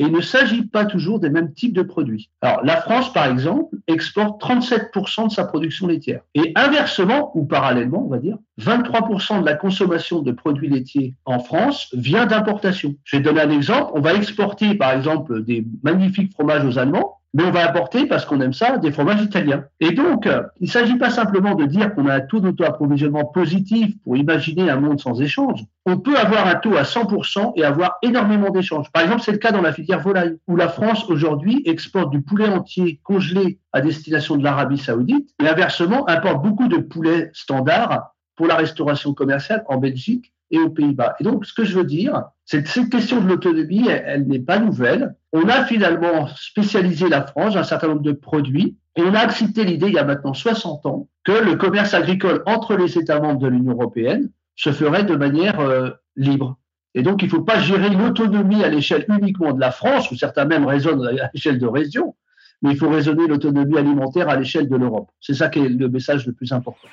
Et 0.00 0.04
il 0.04 0.12
ne 0.12 0.20
s'agit 0.20 0.64
pas 0.64 0.84
toujours 0.84 1.18
des 1.18 1.28
mêmes 1.28 1.52
types 1.52 1.72
de 1.72 1.82
produits. 1.82 2.30
Alors, 2.40 2.64
la 2.64 2.80
France, 2.80 3.12
par 3.12 3.26
exemple, 3.26 3.76
exporte 3.88 4.40
37% 4.40 5.26
de 5.26 5.32
sa 5.32 5.44
production 5.44 5.88
laitière. 5.88 6.20
Et 6.34 6.52
inversement, 6.54 7.36
ou 7.36 7.44
parallèlement, 7.44 8.04
on 8.04 8.08
va 8.08 8.18
dire, 8.18 8.38
23% 8.60 9.40
de 9.40 9.44
la 9.44 9.54
consommation 9.54 10.22
de 10.22 10.30
produits 10.30 10.68
laitiers 10.68 11.16
en 11.24 11.40
France 11.40 11.88
vient 11.94 12.26
d'importation. 12.26 12.94
Je 13.02 13.16
vais 13.16 13.22
donner 13.22 13.40
un 13.40 13.50
exemple. 13.50 13.90
On 13.94 14.00
va 14.00 14.14
exporter, 14.14 14.76
par 14.76 14.92
exemple, 14.92 15.42
des 15.42 15.66
magnifiques 15.82 16.32
fromages 16.32 16.64
aux 16.64 16.78
Allemands 16.78 17.17
mais 17.38 17.44
on 17.44 17.52
va 17.52 17.64
apporter, 17.64 18.06
parce 18.06 18.24
qu'on 18.24 18.40
aime 18.40 18.52
ça, 18.52 18.78
des 18.78 18.90
fromages 18.90 19.22
italiens. 19.22 19.64
Et 19.78 19.92
donc, 19.92 20.26
euh, 20.26 20.42
il 20.58 20.66
ne 20.66 20.72
s'agit 20.72 20.96
pas 20.96 21.08
simplement 21.08 21.54
de 21.54 21.66
dire 21.66 21.94
qu'on 21.94 22.08
a 22.08 22.14
un 22.14 22.20
taux 22.20 22.40
d'auto-approvisionnement 22.40 23.26
positif 23.26 23.94
pour 24.02 24.16
imaginer 24.16 24.68
un 24.68 24.80
monde 24.80 24.98
sans 24.98 25.22
échange. 25.22 25.60
On 25.86 25.98
peut 25.98 26.16
avoir 26.16 26.48
un 26.48 26.56
taux 26.56 26.76
à 26.76 26.82
100% 26.82 27.52
et 27.54 27.62
avoir 27.62 27.94
énormément 28.02 28.50
d'échanges. 28.50 28.90
Par 28.90 29.04
exemple, 29.04 29.22
c'est 29.22 29.30
le 29.30 29.38
cas 29.38 29.52
dans 29.52 29.60
la 29.62 29.72
filière 29.72 30.00
volaille, 30.00 30.36
où 30.48 30.56
la 30.56 30.68
France 30.68 31.08
aujourd'hui 31.08 31.62
exporte 31.64 32.10
du 32.10 32.22
poulet 32.22 32.48
entier 32.48 32.98
congelé 33.04 33.60
à 33.72 33.82
destination 33.82 34.36
de 34.36 34.42
l'Arabie 34.42 34.78
saoudite, 34.78 35.30
et 35.40 35.46
inversement, 35.46 36.08
importe 36.08 36.42
beaucoup 36.42 36.66
de 36.66 36.78
poulet 36.78 37.30
standard 37.34 38.16
pour 38.34 38.48
la 38.48 38.56
restauration 38.56 39.14
commerciale 39.14 39.62
en 39.68 39.76
Belgique 39.76 40.32
et 40.50 40.58
aux 40.58 40.70
Pays-Bas. 40.70 41.16
Et 41.20 41.24
donc, 41.24 41.44
ce 41.44 41.52
que 41.52 41.64
je 41.64 41.76
veux 41.76 41.84
dire, 41.84 42.24
c'est 42.44 42.62
que 42.62 42.68
cette 42.68 42.90
question 42.90 43.20
de 43.20 43.28
l'autonomie, 43.28 43.86
elle, 43.88 44.26
n'est 44.26 44.38
pas 44.38 44.58
nouvelle. 44.58 45.14
On 45.32 45.48
a 45.48 45.64
finalement 45.64 46.28
spécialisé 46.36 47.08
la 47.08 47.26
France 47.26 47.54
dans 47.54 47.60
un 47.60 47.64
certain 47.64 47.88
nombre 47.88 48.02
de 48.02 48.12
produits 48.12 48.76
et 48.96 49.02
on 49.02 49.14
a 49.14 49.20
accepté 49.20 49.64
l'idée 49.64 49.88
il 49.88 49.94
y 49.94 49.98
a 49.98 50.04
maintenant 50.04 50.34
60 50.34 50.86
ans 50.86 51.08
que 51.24 51.32
le 51.32 51.56
commerce 51.56 51.94
agricole 51.94 52.42
entre 52.46 52.76
les 52.76 52.98
États 52.98 53.20
membres 53.20 53.40
de 53.40 53.48
l'Union 53.48 53.72
européenne 53.72 54.30
se 54.56 54.72
ferait 54.72 55.04
de 55.04 55.14
manière 55.14 55.60
euh, 55.60 55.90
libre. 56.16 56.58
Et 56.94 57.02
donc, 57.02 57.22
il 57.22 57.26
ne 57.26 57.30
faut 57.30 57.42
pas 57.42 57.60
gérer 57.60 57.90
l'autonomie 57.90 58.64
à 58.64 58.68
l'échelle 58.68 59.04
uniquement 59.08 59.52
de 59.52 59.60
la 59.60 59.70
France, 59.70 60.10
où 60.10 60.16
certains 60.16 60.46
même 60.46 60.66
raisonnent 60.66 61.06
à 61.06 61.30
l'échelle 61.32 61.58
de 61.58 61.66
région, 61.66 62.16
mais 62.62 62.70
il 62.70 62.76
faut 62.76 62.88
raisonner 62.88 63.26
l'autonomie 63.28 63.78
alimentaire 63.78 64.28
à 64.28 64.36
l'échelle 64.36 64.68
de 64.68 64.76
l'Europe. 64.76 65.10
C'est 65.20 65.34
ça 65.34 65.48
qui 65.48 65.60
est 65.60 65.68
le 65.68 65.88
message 65.88 66.26
le 66.26 66.32
plus 66.32 66.52
important. 66.52 66.88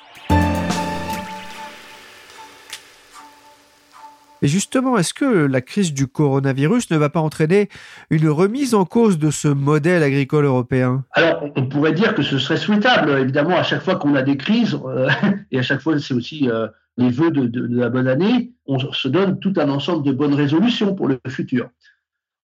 Et 4.41 4.47
justement, 4.47 4.97
est-ce 4.97 5.13
que 5.13 5.25
la 5.25 5.61
crise 5.61 5.93
du 5.93 6.07
coronavirus 6.07 6.91
ne 6.91 6.97
va 6.97 7.09
pas 7.09 7.21
entraîner 7.21 7.69
une 8.09 8.29
remise 8.29 8.75
en 8.75 8.85
cause 8.85 9.17
de 9.17 9.31
ce 9.31 9.47
modèle 9.47 10.03
agricole 10.03 10.45
européen? 10.45 11.05
Alors, 11.11 11.43
on 11.55 11.67
pourrait 11.67 11.93
dire 11.93 12.13
que 12.13 12.21
ce 12.21 12.37
serait 12.37 12.57
souhaitable. 12.57 13.11
Évidemment, 13.19 13.57
à 13.57 13.63
chaque 13.63 13.81
fois 13.81 13.95
qu'on 13.95 14.15
a 14.15 14.21
des 14.21 14.37
crises, 14.37 14.77
euh, 14.85 15.09
et 15.51 15.59
à 15.59 15.61
chaque 15.61 15.81
fois, 15.81 15.97
c'est 15.99 16.13
aussi 16.13 16.49
euh, 16.49 16.67
les 16.97 17.09
vœux 17.09 17.31
de, 17.31 17.67
la 17.75 17.89
bonne 17.89 18.07
année, 18.07 18.53
on 18.67 18.79
se 18.79 19.07
donne 19.07 19.39
tout 19.39 19.53
un 19.57 19.69
ensemble 19.69 20.05
de 20.05 20.11
bonnes 20.11 20.33
résolutions 20.33 20.95
pour 20.95 21.07
le 21.07 21.19
futur. 21.27 21.69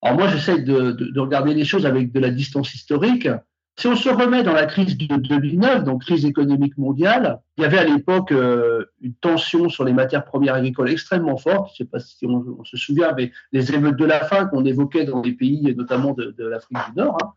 Alors 0.01 0.17
moi, 0.17 0.27
j'essaie 0.27 0.59
de, 0.59 1.19
regarder 1.19 1.53
les 1.53 1.65
choses 1.65 1.85
avec 1.85 2.11
de 2.11 2.19
la 2.19 2.31
distance 2.31 2.73
historique. 2.73 3.27
Si 3.77 3.87
on 3.87 3.95
se 3.95 4.09
remet 4.09 4.43
dans 4.43 4.53
la 4.53 4.65
crise 4.65 4.97
de 4.97 5.15
2009, 5.15 5.83
donc 5.85 6.03
crise 6.03 6.25
économique 6.25 6.77
mondiale, 6.77 7.39
il 7.57 7.63
y 7.63 7.65
avait 7.65 7.79
à 7.79 7.83
l'époque 7.83 8.31
euh, 8.31 8.85
une 9.01 9.13
tension 9.15 9.69
sur 9.69 9.85
les 9.85 9.93
matières 9.93 10.25
premières 10.25 10.55
agricoles 10.55 10.89
extrêmement 10.89 11.37
forte. 11.37 11.69
Je 11.69 11.83
ne 11.83 11.87
sais 11.87 11.89
pas 11.89 11.99
si 11.99 12.25
on, 12.25 12.63
se 12.63 12.77
souvient, 12.77 13.13
mais 13.15 13.31
les 13.51 13.73
émeutes 13.73 13.95
de 13.95 14.05
la 14.05 14.19
faim 14.19 14.45
qu'on 14.45 14.65
évoquait 14.65 15.05
dans 15.05 15.21
les 15.21 15.31
pays, 15.31 15.73
notamment 15.75 16.13
de, 16.13 16.35
l'Afrique 16.37 16.77
du 16.89 16.99
Nord. 16.99 17.17
Hein. 17.23 17.31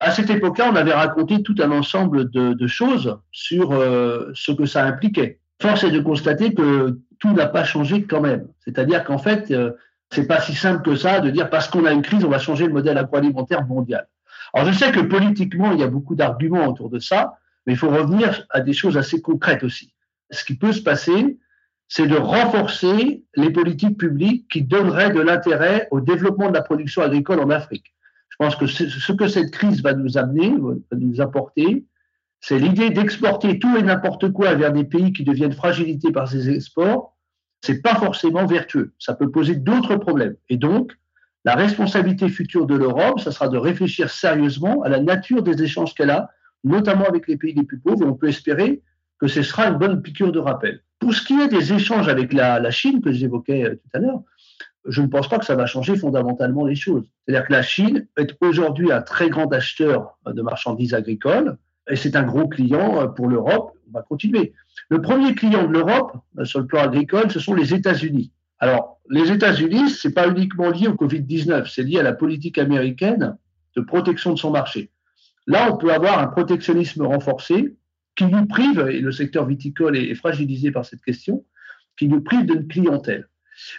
À 0.00 0.10
cette 0.10 0.28
époque-là, 0.28 0.68
on 0.70 0.76
avait 0.76 0.92
raconté 0.92 1.42
tout 1.42 1.54
un 1.60 1.70
ensemble 1.70 2.30
de, 2.30 2.66
choses 2.66 3.18
sur 3.32 3.72
euh, 3.72 4.30
ce 4.34 4.52
que 4.52 4.66
ça 4.66 4.84
impliquait. 4.84 5.40
Force 5.62 5.82
est 5.82 5.90
de 5.90 6.00
constater 6.00 6.52
que 6.52 7.00
tout 7.18 7.32
n'a 7.32 7.46
pas 7.46 7.64
changé 7.64 8.04
quand 8.04 8.20
même. 8.20 8.48
C'est-à-dire 8.60 9.02
qu'en 9.02 9.18
fait, 9.18 9.48
ce 9.48 9.54
euh, 9.54 9.70
c'est 10.12 10.26
pas 10.26 10.40
si 10.40 10.54
simple 10.54 10.82
que 10.82 10.94
ça 10.94 11.20
de 11.20 11.30
dire 11.30 11.48
parce 11.48 11.68
qu'on 11.68 11.86
a 11.86 11.92
une 11.92 12.02
crise, 12.02 12.24
on 12.24 12.28
va 12.28 12.38
changer 12.38 12.66
le 12.66 12.72
modèle 12.72 12.98
agroalimentaire 12.98 13.66
mondial. 13.66 14.06
Alors 14.54 14.72
je 14.72 14.78
sais 14.78 14.92
que 14.92 15.00
politiquement, 15.00 15.72
il 15.72 15.80
y 15.80 15.82
a 15.82 15.88
beaucoup 15.88 16.14
d'arguments 16.14 16.66
autour 16.66 16.88
de 16.88 17.00
ça, 17.00 17.38
mais 17.66 17.72
il 17.72 17.76
faut 17.76 17.90
revenir 17.90 18.46
à 18.50 18.60
des 18.60 18.72
choses 18.72 18.96
assez 18.96 19.20
concrètes 19.20 19.64
aussi. 19.64 19.92
Ce 20.30 20.44
qui 20.44 20.56
peut 20.56 20.72
se 20.72 20.82
passer, 20.82 21.38
c'est 21.88 22.06
de 22.06 22.16
renforcer 22.16 23.24
les 23.34 23.50
politiques 23.50 23.98
publiques 23.98 24.48
qui 24.48 24.62
donneraient 24.62 25.12
de 25.12 25.20
l'intérêt 25.20 25.88
au 25.90 26.00
développement 26.00 26.48
de 26.48 26.54
la 26.54 26.62
production 26.62 27.02
agricole 27.02 27.40
en 27.40 27.50
Afrique. 27.50 27.94
Je 28.30 28.36
pense 28.38 28.56
que 28.56 28.66
ce 28.66 29.12
que 29.12 29.28
cette 29.28 29.50
crise 29.50 29.82
va 29.82 29.94
nous 29.94 30.18
amener, 30.18 30.50
va 30.50 30.98
nous 30.98 31.20
apporter, 31.20 31.84
C'est 32.40 32.58
l'idée 32.58 32.90
d'exporter 32.90 33.58
tout 33.58 33.74
et 33.76 33.82
n'importe 33.82 34.30
quoi 34.30 34.54
vers 34.54 34.72
des 34.72 34.84
pays 34.84 35.12
qui 35.12 35.24
deviennent 35.24 35.52
fragilités 35.52 36.12
par 36.12 36.28
ces 36.28 36.50
exports. 36.50 37.16
C'est 37.62 37.80
pas 37.80 37.94
forcément 37.94 38.44
vertueux. 38.44 38.92
Ça 38.98 39.14
peut 39.14 39.30
poser 39.30 39.56
d'autres 39.56 39.96
problèmes. 39.96 40.36
Et 40.50 40.58
donc, 40.58 40.92
la 41.44 41.54
responsabilité 41.54 42.28
future 42.28 42.66
de 42.66 42.74
l'Europe, 42.74 43.20
ça 43.20 43.30
sera 43.30 43.48
de 43.48 43.58
réfléchir 43.58 44.10
sérieusement 44.10 44.82
à 44.82 44.88
la 44.88 45.00
nature 45.00 45.42
des 45.42 45.62
échanges 45.62 45.94
qu'elle 45.94 46.10
a, 46.10 46.30
notamment 46.64 47.04
avec 47.04 47.28
les 47.28 47.36
pays 47.36 47.54
les 47.54 47.64
plus 47.64 47.78
pauvres. 47.78 48.02
Et 48.04 48.08
on 48.08 48.14
peut 48.14 48.28
espérer 48.28 48.82
que 49.18 49.26
ce 49.26 49.42
sera 49.42 49.68
une 49.68 49.78
bonne 49.78 50.00
piqûre 50.00 50.32
de 50.32 50.38
rappel. 50.38 50.80
Pour 50.98 51.12
ce 51.12 51.22
qui 51.22 51.38
est 51.40 51.48
des 51.48 51.72
échanges 51.72 52.08
avec 52.08 52.32
la, 52.32 52.60
la 52.60 52.70
Chine 52.70 53.02
que 53.02 53.12
j'évoquais 53.12 53.64
euh, 53.64 53.74
tout 53.74 53.90
à 53.92 53.98
l'heure, 53.98 54.22
je 54.86 55.02
ne 55.02 55.06
pense 55.06 55.28
pas 55.28 55.38
que 55.38 55.44
ça 55.44 55.54
va 55.54 55.66
changer 55.66 55.96
fondamentalement 55.96 56.64
les 56.64 56.74
choses. 56.74 57.04
C'est-à-dire 57.26 57.46
que 57.46 57.52
la 57.52 57.62
Chine 57.62 58.06
est 58.18 58.34
aujourd'hui 58.40 58.92
un 58.92 59.02
très 59.02 59.28
grand 59.28 59.52
acheteur 59.52 60.18
de 60.26 60.42
marchandises 60.42 60.94
agricoles 60.94 61.56
et 61.90 61.96
c'est 61.96 62.16
un 62.16 62.22
gros 62.22 62.48
client 62.48 63.00
euh, 63.00 63.06
pour 63.06 63.28
l'Europe. 63.28 63.72
On 63.88 63.92
va 63.92 64.02
continuer. 64.02 64.52
Le 64.88 65.00
premier 65.00 65.34
client 65.34 65.66
de 65.66 65.72
l'Europe 65.72 66.16
euh, 66.38 66.44
sur 66.44 66.60
le 66.60 66.66
plan 66.66 66.82
agricole, 66.82 67.30
ce 67.30 67.40
sont 67.40 67.54
les 67.54 67.74
États-Unis. 67.74 68.32
Alors, 68.58 69.00
les 69.10 69.30
États-Unis, 69.30 69.90
c'est 69.90 70.14
pas 70.14 70.28
uniquement 70.28 70.70
lié 70.70 70.88
au 70.88 70.94
Covid-19, 70.94 71.70
c'est 71.72 71.82
lié 71.82 72.00
à 72.00 72.02
la 72.02 72.14
politique 72.14 72.58
américaine 72.58 73.36
de 73.76 73.82
protection 73.82 74.32
de 74.32 74.38
son 74.38 74.50
marché. 74.50 74.90
Là, 75.46 75.70
on 75.72 75.76
peut 75.76 75.92
avoir 75.92 76.18
un 76.20 76.28
protectionnisme 76.28 77.04
renforcé 77.04 77.76
qui 78.16 78.24
nous 78.26 78.46
prive, 78.46 78.80
et 78.90 79.00
le 79.00 79.12
secteur 79.12 79.46
viticole 79.46 79.96
est 79.96 80.14
fragilisé 80.14 80.70
par 80.70 80.84
cette 80.84 81.02
question, 81.02 81.44
qui 81.96 82.08
nous 82.08 82.20
prive 82.20 82.46
d'une 82.46 82.66
clientèle. 82.66 83.28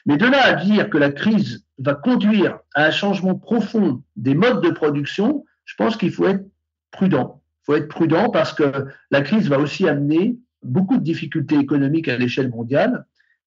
Mais 0.05 0.17
de 0.17 0.25
là 0.25 0.43
à 0.43 0.53
dire 0.53 0.89
que 0.89 0.97
la 0.97 1.11
crise 1.11 1.65
va 1.79 1.95
conduire 1.95 2.59
à 2.73 2.85
un 2.85 2.91
changement 2.91 3.35
profond 3.35 4.03
des 4.15 4.35
modes 4.35 4.63
de 4.63 4.69
production, 4.69 5.45
je 5.65 5.75
pense 5.75 5.97
qu'il 5.97 6.11
faut 6.11 6.27
être 6.27 6.45
prudent. 6.91 7.41
Il 7.61 7.65
faut 7.65 7.75
être 7.75 7.87
prudent 7.87 8.29
parce 8.29 8.53
que 8.53 8.85
la 9.11 9.21
crise 9.21 9.49
va 9.49 9.59
aussi 9.59 9.87
amener 9.87 10.37
beaucoup 10.63 10.97
de 10.97 11.03
difficultés 11.03 11.57
économiques 11.57 12.07
à 12.07 12.17
l'échelle 12.17 12.49
mondiale 12.49 13.05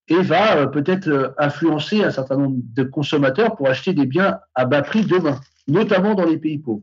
et 0.08 0.22
va 0.22 0.56
euh, 0.56 0.66
peut-être 0.66 1.08
euh, 1.08 1.28
influencer 1.38 2.02
un 2.02 2.10
certain 2.10 2.36
nombre 2.36 2.56
de 2.74 2.82
consommateurs 2.82 3.56
pour 3.56 3.68
acheter 3.68 3.92
des 3.92 4.06
biens 4.06 4.38
à 4.54 4.64
bas 4.64 4.82
prix 4.82 5.04
demain, 5.04 5.40
notamment 5.66 6.14
dans 6.14 6.24
les 6.24 6.38
pays 6.38 6.58
pauvres. 6.58 6.82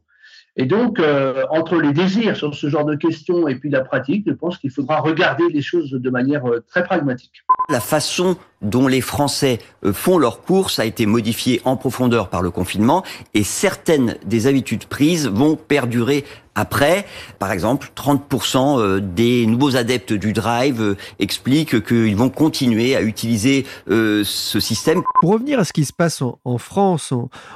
Et 0.58 0.66
donc, 0.66 1.00
euh, 1.00 1.44
entre 1.50 1.82
les 1.82 1.92
désirs 1.92 2.38
sur 2.38 2.56
ce 2.56 2.70
genre 2.70 2.86
de 2.86 2.96
questions 2.96 3.50
et 3.50 3.56
puis 3.56 3.70
la 3.70 3.82
pratique, 3.82 4.24
je 4.26 4.32
pense 4.32 4.58
qu'il 4.58 4.72
faudra 4.72 5.02
regarder 5.02 5.44
les 5.50 5.62
choses 5.62 5.92
de 5.92 6.10
manière 6.10 6.44
très 6.70 6.82
pragmatique. 6.86 7.44
La 7.70 7.82
façon 7.82 8.38
dont 8.62 8.88
les 8.88 9.02
Français 9.02 9.60
font 9.92 10.18
leurs 10.18 10.44
courses 10.44 10.80
a 10.80 10.86
été 10.86 11.08
modifiée 11.08 11.62
en 11.66 11.76
profondeur 11.76 12.30
par 12.30 12.42
le 12.42 12.52
confinement 12.52 13.04
et 13.34 13.44
certaines 13.44 14.16
des 14.26 14.48
habitudes 14.48 14.86
prises 14.86 15.28
vont 15.28 15.58
perdurer 15.58 16.24
après, 16.56 17.06
par 17.38 17.52
exemple, 17.52 17.90
30% 17.96 18.80
euh, 18.80 19.00
des 19.02 19.46
nouveaux 19.46 19.76
adeptes 19.76 20.14
du 20.14 20.32
drive 20.32 20.82
euh, 20.82 20.96
expliquent 21.20 21.86
qu'ils 21.86 22.16
vont 22.16 22.30
continuer 22.30 22.96
à 22.96 23.02
utiliser 23.02 23.66
euh, 23.90 24.24
ce 24.24 24.62
système. 24.62 25.04
Pour 25.20 25.32
revenir 25.32 25.60
à 25.60 25.66
ce 25.66 25.74
qui 25.74 25.84
se 25.84 25.92
passe 25.92 26.22
en, 26.22 26.58
France, 26.58 27.14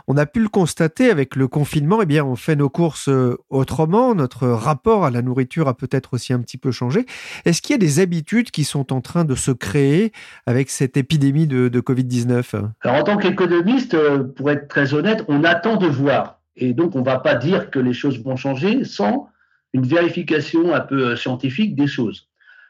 on, 0.07 0.17
a 0.17 0.25
pu 0.25 0.41
le 0.41 0.49
constater 0.49 1.09
avec 1.09 1.37
le 1.37 1.47
confinement, 1.47 2.01
eh 2.01 2.05
bien, 2.05 2.25
on 2.25 2.35
fait 2.35 2.57
nos 2.57 2.69
courses 2.69 3.09
autrement, 3.49 4.13
notre 4.13 4.47
rapport 4.47 5.05
à 5.05 5.11
la 5.11 5.21
nourriture 5.21 5.69
a 5.69 5.73
peut-être 5.73 6.15
aussi 6.15 6.33
un 6.33 6.39
petit 6.39 6.57
peu 6.57 6.71
changé. 6.71 7.05
Est-ce 7.45 7.61
qu'il 7.61 7.73
y 7.73 7.75
a 7.75 7.79
des 7.79 7.99
habitudes 7.99 8.51
qui 8.51 8.65
sont 8.65 8.91
en 8.91 8.99
train 8.99 9.23
de 9.23 9.35
se 9.35 9.51
créer 9.51 10.11
avec 10.45 10.69
cette 10.69 10.97
épidémie 10.97 11.47
de, 11.47 11.69
de 11.69 11.79
Covid-19 11.79 12.63
Alors, 12.81 12.97
en 12.97 13.03
tant 13.03 13.17
qu'économiste, 13.17 13.95
pour 14.35 14.51
être 14.51 14.67
très 14.67 14.93
honnête, 14.93 15.23
on 15.29 15.45
attend 15.45 15.77
de 15.77 15.87
voir 15.87 16.38
et 16.59 16.73
donc, 16.73 16.95
on 16.95 16.99
ne 16.99 17.05
va 17.05 17.19
pas 17.19 17.35
dire 17.35 17.71
que 17.71 17.79
les 17.79 17.93
choses 17.93 18.21
vont 18.21 18.35
changer 18.35 18.83
sans 18.83 19.29
une 19.73 19.85
vérification 19.85 20.73
un 20.73 20.81
peu 20.81 21.09
euh, 21.09 21.15
scientifique 21.15 21.75
des 21.75 21.87
choses. 21.87 22.27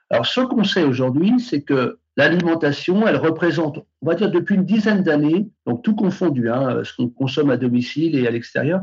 Alors, 0.09 0.25
ce 0.25 0.41
qu'on 0.41 0.63
sait 0.63 0.83
aujourd'hui, 0.83 1.39
c'est 1.39 1.61
que 1.61 1.99
l'alimentation, 2.17 3.07
elle 3.07 3.15
représente, 3.15 3.79
on 4.01 4.07
va 4.07 4.15
dire 4.15 4.31
depuis 4.31 4.55
une 4.55 4.65
dizaine 4.65 5.03
d'années, 5.03 5.49
donc 5.65 5.83
tout 5.83 5.95
confondu, 5.95 6.49
hein, 6.49 6.77
euh, 6.77 6.83
ce 6.83 6.95
qu'on 6.95 7.09
consomme 7.09 7.49
à 7.49 7.57
domicile 7.57 8.15
et 8.15 8.27
à 8.27 8.31
l'extérieur, 8.31 8.81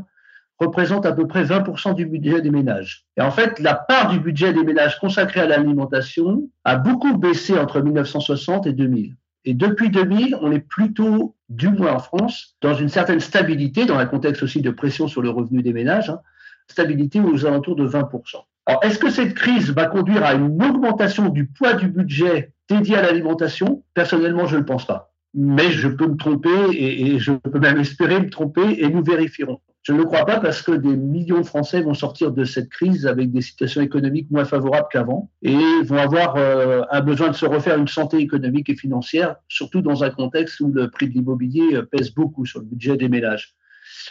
représente 0.59 1.05
à 1.05 1.13
peu 1.13 1.27
près 1.27 1.43
20% 1.43 1.93
du 1.93 2.05
budget 2.05 2.41
des 2.41 2.49
ménages. 2.49 3.05
Et 3.15 3.21
en 3.21 3.31
fait, 3.31 3.59
la 3.59 3.75
part 3.75 4.09
du 4.09 4.19
budget 4.19 4.53
des 4.53 4.63
ménages 4.63 4.99
consacré 4.99 5.39
à 5.39 5.47
l'alimentation 5.47 6.49
a 6.63 6.75
beaucoup 6.75 7.15
baissé 7.17 7.57
entre 7.57 7.79
1960 7.81 8.65
et 8.67 8.73
2000. 8.73 9.15
Et 9.45 9.53
depuis 9.53 9.89
2000, 9.89 10.37
on 10.41 10.51
est 10.51 10.59
plutôt, 10.59 11.36
du 11.49 11.69
moins 11.69 11.93
en 11.93 11.99
France, 11.99 12.55
dans 12.61 12.73
une 12.73 12.89
certaine 12.89 13.19
stabilité, 13.19 13.85
dans 13.85 13.97
un 13.97 14.05
contexte 14.05 14.43
aussi 14.43 14.61
de 14.61 14.69
pression 14.69 15.07
sur 15.07 15.21
le 15.21 15.29
revenu 15.29 15.61
des 15.61 15.73
ménages, 15.73 16.09
hein, 16.09 16.19
stabilité 16.67 17.19
aux 17.19 17.45
alentours 17.45 17.75
de 17.75 17.87
20%. 17.87 18.43
Alors, 18.65 18.83
est-ce 18.83 18.99
que 18.99 19.09
cette 19.09 19.33
crise 19.33 19.71
va 19.71 19.85
conduire 19.85 20.25
à 20.25 20.33
une 20.33 20.61
augmentation 20.61 21.29
du 21.29 21.47
poids 21.47 21.73
du 21.73 21.87
budget 21.87 22.51
dédié 22.69 22.97
à 22.97 23.01
l'alimentation? 23.01 23.83
Personnellement, 23.93 24.45
je 24.45 24.55
ne 24.55 24.59
le 24.59 24.65
pense 24.65 24.85
pas. 24.85 25.13
Mais 25.33 25.71
je 25.71 25.87
peux 25.87 26.07
me 26.07 26.17
tromper 26.17 26.71
et, 26.73 27.13
et 27.13 27.19
je 27.19 27.31
peux 27.31 27.59
même 27.59 27.79
espérer 27.79 28.19
me 28.19 28.29
tromper 28.29 28.83
et 28.83 28.89
nous 28.89 29.03
vérifierons. 29.03 29.61
Je 29.87 29.93
ne 29.93 29.99
le 29.99 30.03
crois 30.03 30.25
pas 30.25 30.41
parce 30.41 30.61
que 30.61 30.73
des 30.73 30.97
millions 30.97 31.39
de 31.39 31.45
Français 31.45 31.79
vont 31.79 31.93
sortir 31.93 32.33
de 32.33 32.43
cette 32.43 32.67
crise 32.67 33.07
avec 33.07 33.31
des 33.31 33.39
situations 33.39 33.79
économiques 33.79 34.29
moins 34.29 34.43
favorables 34.43 34.89
qu'avant 34.91 35.31
et 35.41 35.57
vont 35.85 35.97
avoir 35.97 36.35
euh, 36.35 36.81
un 36.91 36.99
besoin 36.99 37.29
de 37.29 37.35
se 37.35 37.45
refaire 37.45 37.77
une 37.77 37.87
santé 37.87 38.17
économique 38.17 38.67
et 38.67 38.75
financière, 38.75 39.37
surtout 39.47 39.81
dans 39.81 40.03
un 40.03 40.09
contexte 40.09 40.59
où 40.59 40.73
le 40.73 40.89
prix 40.89 41.07
de 41.07 41.13
l'immobilier 41.13 41.75
euh, 41.75 41.83
pèse 41.83 42.13
beaucoup 42.13 42.45
sur 42.45 42.59
le 42.59 42.65
budget 42.65 42.97
des 42.97 43.07
ménages. 43.07 43.55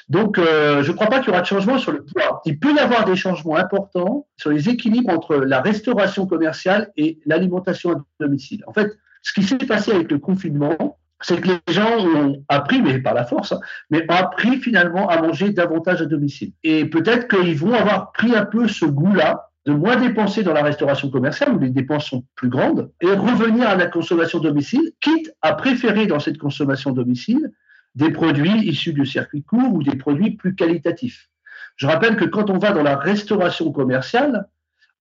Donc, 0.08 0.38
euh, 0.38 0.82
je 0.82 0.92
ne 0.92 0.96
crois 0.96 1.08
pas 1.08 1.18
qu'il 1.18 1.28
y 1.28 1.32
aura 1.32 1.42
de 1.42 1.46
changement 1.46 1.76
sur 1.76 1.92
le 1.92 2.06
poids. 2.06 2.40
Il 2.46 2.58
peut 2.58 2.74
y 2.74 2.78
avoir 2.78 3.04
des 3.04 3.14
changements 3.14 3.56
importants 3.56 4.26
sur 4.38 4.48
les 4.48 4.70
équilibres 4.70 5.10
entre 5.10 5.36
la 5.36 5.60
restauration 5.60 6.26
commerciale 6.26 6.90
et 6.96 7.20
l'alimentation 7.26 7.90
à 7.90 7.96
domicile. 8.18 8.64
En 8.66 8.72
fait, 8.72 8.96
ce 9.20 9.34
qui 9.34 9.42
s'est 9.42 9.58
passé 9.58 9.92
avec 9.92 10.10
le 10.10 10.20
confinement, 10.20 10.96
c'est 11.22 11.40
que 11.40 11.48
les 11.48 11.72
gens 11.72 11.98
ont 11.98 12.44
appris, 12.48 12.82
mais 12.82 12.98
par 12.98 13.14
la 13.14 13.24
force, 13.24 13.52
hein, 13.52 13.60
mais 13.90 14.04
ont 14.10 14.14
appris 14.14 14.58
finalement 14.58 15.08
à 15.08 15.20
manger 15.20 15.50
davantage 15.50 16.02
à 16.02 16.06
domicile. 16.06 16.52
Et 16.62 16.84
peut-être 16.84 17.28
qu'ils 17.28 17.56
vont 17.56 17.72
avoir 17.72 18.12
pris 18.12 18.34
un 18.34 18.44
peu 18.44 18.68
ce 18.68 18.84
goût-là 18.84 19.50
de 19.66 19.72
moins 19.72 19.96
dépenser 19.96 20.42
dans 20.44 20.52
la 20.52 20.62
restauration 20.62 21.10
commerciale 21.10 21.54
où 21.54 21.58
les 21.58 21.70
dépenses 21.70 22.06
sont 22.06 22.24
plus 22.36 22.48
grandes 22.48 22.92
et 23.00 23.10
revenir 23.10 23.68
à 23.68 23.74
la 23.74 23.86
consommation 23.86 24.38
domicile, 24.38 24.92
quitte 25.00 25.32
à 25.42 25.54
préférer 25.54 26.06
dans 26.06 26.20
cette 26.20 26.38
consommation 26.38 26.92
domicile 26.92 27.52
des 27.96 28.10
produits 28.10 28.68
issus 28.68 28.92
du 28.92 29.06
circuit 29.06 29.42
court 29.42 29.72
ou 29.72 29.82
des 29.82 29.96
produits 29.96 30.32
plus 30.32 30.54
qualitatifs. 30.54 31.30
Je 31.76 31.86
rappelle 31.86 32.16
que 32.16 32.24
quand 32.24 32.50
on 32.50 32.58
va 32.58 32.72
dans 32.72 32.82
la 32.82 32.96
restauration 32.96 33.72
commerciale, 33.72 34.46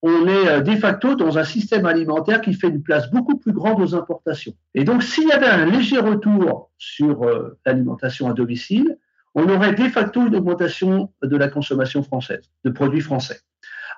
on 0.02 0.26
est 0.26 0.48
euh, 0.48 0.60
de 0.60 0.76
facto 0.76 1.14
dans 1.14 1.38
un 1.38 1.44
système 1.44 1.86
alimentaire 1.86 2.40
qui 2.40 2.54
fait 2.54 2.68
une 2.68 2.82
place 2.82 3.10
beaucoup 3.10 3.36
plus 3.36 3.52
grande 3.52 3.80
aux 3.80 3.94
importations. 3.94 4.54
Et 4.74 4.84
donc, 4.84 5.02
s'il 5.02 5.28
y 5.28 5.32
avait 5.32 5.46
un 5.46 5.66
léger 5.66 5.98
retour 5.98 6.70
sur 6.78 7.24
euh, 7.24 7.58
l'alimentation 7.64 8.28
à 8.28 8.32
domicile, 8.32 8.98
on 9.34 9.48
aurait 9.48 9.74
de 9.74 9.88
facto 9.88 10.26
une 10.26 10.36
augmentation 10.36 11.12
de 11.22 11.36
la 11.36 11.48
consommation 11.48 12.02
française, 12.02 12.50
de 12.64 12.70
produits 12.70 13.02
français. 13.02 13.40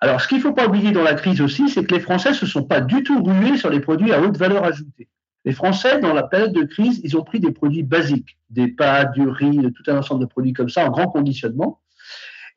Alors, 0.00 0.20
ce 0.20 0.28
qu'il 0.28 0.38
ne 0.38 0.42
faut 0.42 0.52
pas 0.52 0.66
oublier 0.66 0.92
dans 0.92 1.02
la 1.02 1.14
crise 1.14 1.40
aussi, 1.40 1.68
c'est 1.68 1.84
que 1.84 1.94
les 1.94 2.00
Français 2.00 2.30
ne 2.30 2.34
se 2.34 2.46
sont 2.46 2.64
pas 2.64 2.80
du 2.80 3.02
tout 3.02 3.22
rués 3.22 3.56
sur 3.56 3.70
les 3.70 3.80
produits 3.80 4.12
à 4.12 4.20
haute 4.20 4.36
valeur 4.36 4.64
ajoutée. 4.64 5.08
Les 5.44 5.52
Français, 5.52 6.00
dans 6.00 6.12
la 6.12 6.22
période 6.22 6.52
de 6.52 6.62
crise, 6.62 7.00
ils 7.04 7.16
ont 7.16 7.22
pris 7.22 7.40
des 7.40 7.52
produits 7.52 7.82
basiques, 7.82 8.38
des 8.50 8.68
pâtes, 8.68 9.12
du 9.12 9.28
riz, 9.28 9.60
tout 9.72 9.90
un 9.90 9.98
ensemble 9.98 10.20
de 10.20 10.26
produits 10.26 10.52
comme 10.52 10.68
ça, 10.68 10.86
en 10.86 10.90
grand 10.90 11.08
conditionnement. 11.08 11.80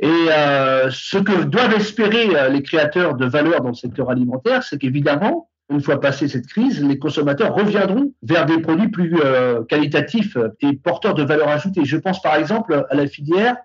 Et 0.01 0.07
euh, 0.07 0.89
ce 0.89 1.19
que 1.19 1.43
doivent 1.43 1.75
espérer 1.75 2.35
euh, 2.35 2.49
les 2.49 2.63
créateurs 2.63 3.15
de 3.15 3.25
valeur 3.25 3.61
dans 3.61 3.69
le 3.69 3.75
secteur 3.75 4.09
alimentaire, 4.09 4.63
c'est 4.63 4.79
qu'évidemment, 4.79 5.49
une 5.69 5.79
fois 5.79 6.01
passée 6.01 6.27
cette 6.27 6.47
crise, 6.47 6.83
les 6.83 6.97
consommateurs 6.97 7.53
reviendront 7.53 8.11
vers 8.23 8.47
des 8.47 8.59
produits 8.59 8.89
plus 8.89 9.15
euh, 9.23 9.63
qualitatifs 9.63 10.35
et 10.61 10.73
porteurs 10.73 11.13
de 11.13 11.23
valeur 11.23 11.49
ajoutée. 11.49 11.85
Je 11.85 11.97
pense 11.97 12.19
par 12.21 12.35
exemple 12.35 12.85
à 12.89 12.95
la 12.95 13.05
filière 13.05 13.55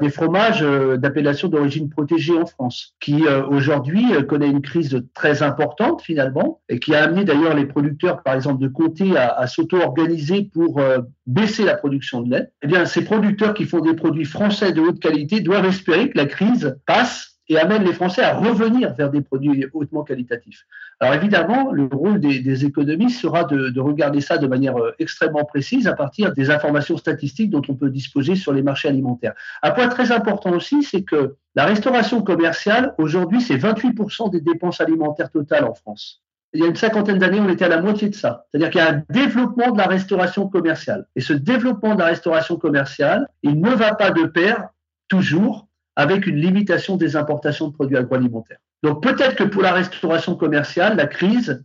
des 0.00 0.10
fromages 0.10 0.62
euh, 0.62 0.96
d'appellation 0.96 1.48
d'origine 1.48 1.88
protégée 1.88 2.36
en 2.36 2.46
France, 2.46 2.94
qui 3.00 3.26
euh, 3.26 3.44
aujourd'hui 3.46 4.14
euh, 4.14 4.22
connaît 4.22 4.48
une 4.48 4.62
crise 4.62 5.02
très 5.14 5.42
importante 5.42 6.02
finalement, 6.02 6.60
et 6.68 6.80
qui 6.80 6.94
a 6.94 7.04
amené 7.04 7.24
d'ailleurs 7.24 7.54
les 7.54 7.66
producteurs, 7.66 8.22
par 8.22 8.34
exemple 8.34 8.62
de 8.62 8.68
Comté, 8.68 9.16
à, 9.16 9.30
à 9.30 9.46
s'auto-organiser 9.46 10.50
pour 10.52 10.80
baisser 11.26 11.64
la 11.64 11.74
production 11.74 12.20
de 12.22 12.30
lait. 12.30 12.50
Eh 12.62 12.66
bien, 12.66 12.84
ces 12.84 13.04
producteurs 13.04 13.54
qui 13.54 13.64
font 13.64 13.80
des 13.80 13.94
produits 13.94 14.24
français 14.24 14.72
de 14.72 14.80
haute 14.80 15.00
qualité 15.00 15.40
doivent 15.40 15.66
espérer 15.66 16.10
que 16.10 16.18
la 16.18 16.26
crise 16.26 16.76
passe 16.86 17.39
et 17.50 17.58
amène 17.58 17.82
les 17.82 17.92
Français 17.92 18.22
à 18.22 18.34
revenir 18.34 18.94
vers 18.94 19.10
des 19.10 19.22
produits 19.22 19.66
hautement 19.74 20.04
qualitatifs. 20.04 20.66
Alors 21.00 21.14
évidemment, 21.14 21.72
le 21.72 21.88
rôle 21.92 22.20
des, 22.20 22.64
économistes 22.64 23.20
sera 23.20 23.42
de, 23.44 23.80
regarder 23.80 24.20
ça 24.20 24.38
de 24.38 24.46
manière 24.46 24.78
euh, 24.78 24.92
extrêmement 25.00 25.44
précise 25.44 25.88
à 25.88 25.94
partir 25.94 26.32
des 26.32 26.50
informations 26.50 26.96
statistiques 26.96 27.50
dont 27.50 27.62
on 27.68 27.74
peut 27.74 27.90
disposer 27.90 28.36
sur 28.36 28.52
les 28.52 28.62
marchés 28.62 28.88
alimentaires. 28.88 29.34
Un 29.62 29.72
point 29.72 29.88
très 29.88 30.12
important 30.12 30.52
aussi, 30.52 30.84
c'est 30.84 31.02
que 31.02 31.34
la 31.56 31.64
restauration 31.64 32.22
commerciale, 32.22 32.94
aujourd'hui, 32.98 33.40
c'est 33.40 33.56
28% 33.56 34.30
des 34.30 34.40
dépenses 34.40 34.80
alimentaires 34.80 35.30
totales 35.30 35.64
en 35.64 35.74
France. 35.74 36.22
Il 36.52 36.60
y 36.60 36.64
a 36.64 36.68
une 36.68 36.76
cinquantaine 36.76 37.18
d'années, 37.18 37.40
on 37.40 37.48
était 37.48 37.64
à 37.64 37.68
la 37.68 37.82
moitié 37.82 38.08
de 38.08 38.14
ça. 38.14 38.46
C'est-à-dire 38.50 38.70
qu'il 38.70 38.80
y 38.80 38.84
a 38.84 38.90
un 38.90 39.02
développement 39.10 39.72
de 39.72 39.78
la 39.78 39.86
restauration 39.86 40.48
commerciale. 40.48 41.06
Et 41.16 41.20
ce 41.20 41.32
développement 41.32 41.94
de 41.94 42.00
la 42.00 42.06
restauration 42.06 42.56
commerciale, 42.56 43.28
il 43.42 43.60
ne 43.60 43.70
va 43.70 43.94
pas 43.94 44.10
de 44.10 44.24
pair 44.24 44.68
toujours 45.08 45.66
avec 45.96 46.26
une 46.26 46.36
limitation 46.36 46.96
des 46.96 47.16
importations 47.16 47.68
de 47.68 47.72
produits 47.72 47.96
agroalimentaires. 47.96 48.58
Donc 48.82 49.02
peut-être 49.02 49.36
que 49.36 49.44
pour 49.44 49.62
la 49.62 49.72
restauration 49.72 50.34
commerciale, 50.34 50.96
la 50.96 51.06
crise 51.06 51.62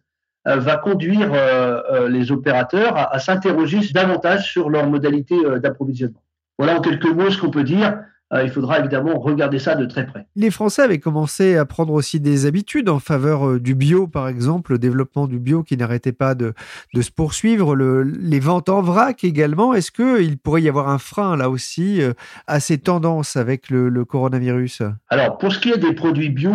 euh, 0.47 0.57
va 0.57 0.77
conduire 0.77 1.33
euh, 1.33 1.81
euh, 1.91 2.09
les 2.09 2.31
opérateurs 2.31 2.95
à, 2.97 3.17
s'interroger 3.19 3.79
davantage 3.93 4.51
sur 4.51 4.69
leurs 4.69 4.87
modalités 4.87 5.37
d'approvisionnement. 5.59 6.21
Voilà 6.57 6.77
en 6.77 6.81
quelques 6.81 7.05
mots 7.05 7.31
ce 7.31 7.39
qu'on 7.39 7.49
peut 7.49 7.63
dire. 7.63 7.99
Il 8.33 8.49
faudra 8.49 8.79
évidemment 8.79 9.19
regarder 9.19 9.59
ça 9.59 9.75
de 9.75 9.85
très 9.85 10.05
près. 10.05 10.25
Les 10.35 10.51
Français 10.51 10.81
avaient 10.81 10.99
commencé 10.99 11.55
à 11.55 11.65
prendre 11.65 11.93
aussi 11.93 12.19
des 12.19 12.45
habitudes 12.45 12.89
en 12.89 12.99
faveur 12.99 13.59
du 13.59 13.75
bio, 13.75 14.07
par 14.07 14.27
exemple, 14.27 14.73
le 14.73 14.79
développement 14.79 15.27
du 15.27 15.39
bio 15.39 15.63
qui 15.63 15.77
n'arrêtait 15.77 16.11
pas 16.11 16.35
de, 16.35 16.53
se 16.99 17.11
poursuivre, 17.11 17.75
les 17.75 18.39
ventes 18.39 18.69
en 18.69 18.81
vrac 18.81 19.23
également. 19.23 19.73
Est-ce 19.73 19.91
qu'il 19.91 20.37
pourrait 20.37 20.63
y 20.63 20.69
avoir 20.69 20.89
un 20.89 20.97
frein 20.97 21.37
là 21.37 21.49
aussi 21.49 22.01
à 22.47 22.59
ces 22.59 22.77
tendances 22.77 23.35
avec 23.35 23.69
le, 23.69 24.05
coronavirus? 24.05 24.81
Alors, 25.09 25.37
pour 25.37 25.53
ce 25.53 25.59
qui 25.59 25.69
est 25.69 25.77
des 25.77 25.93
produits 25.93 26.29
bio, 26.29 26.51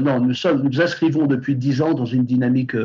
non, 0.00 0.20
nous, 0.20 0.34
sommes, 0.34 0.62
nous 0.62 0.80
inscrivons 0.80 1.26
depuis 1.26 1.56
dix 1.56 1.82
ans 1.82 1.94
dans 1.94 2.06
une 2.06 2.24
dynamique 2.24 2.76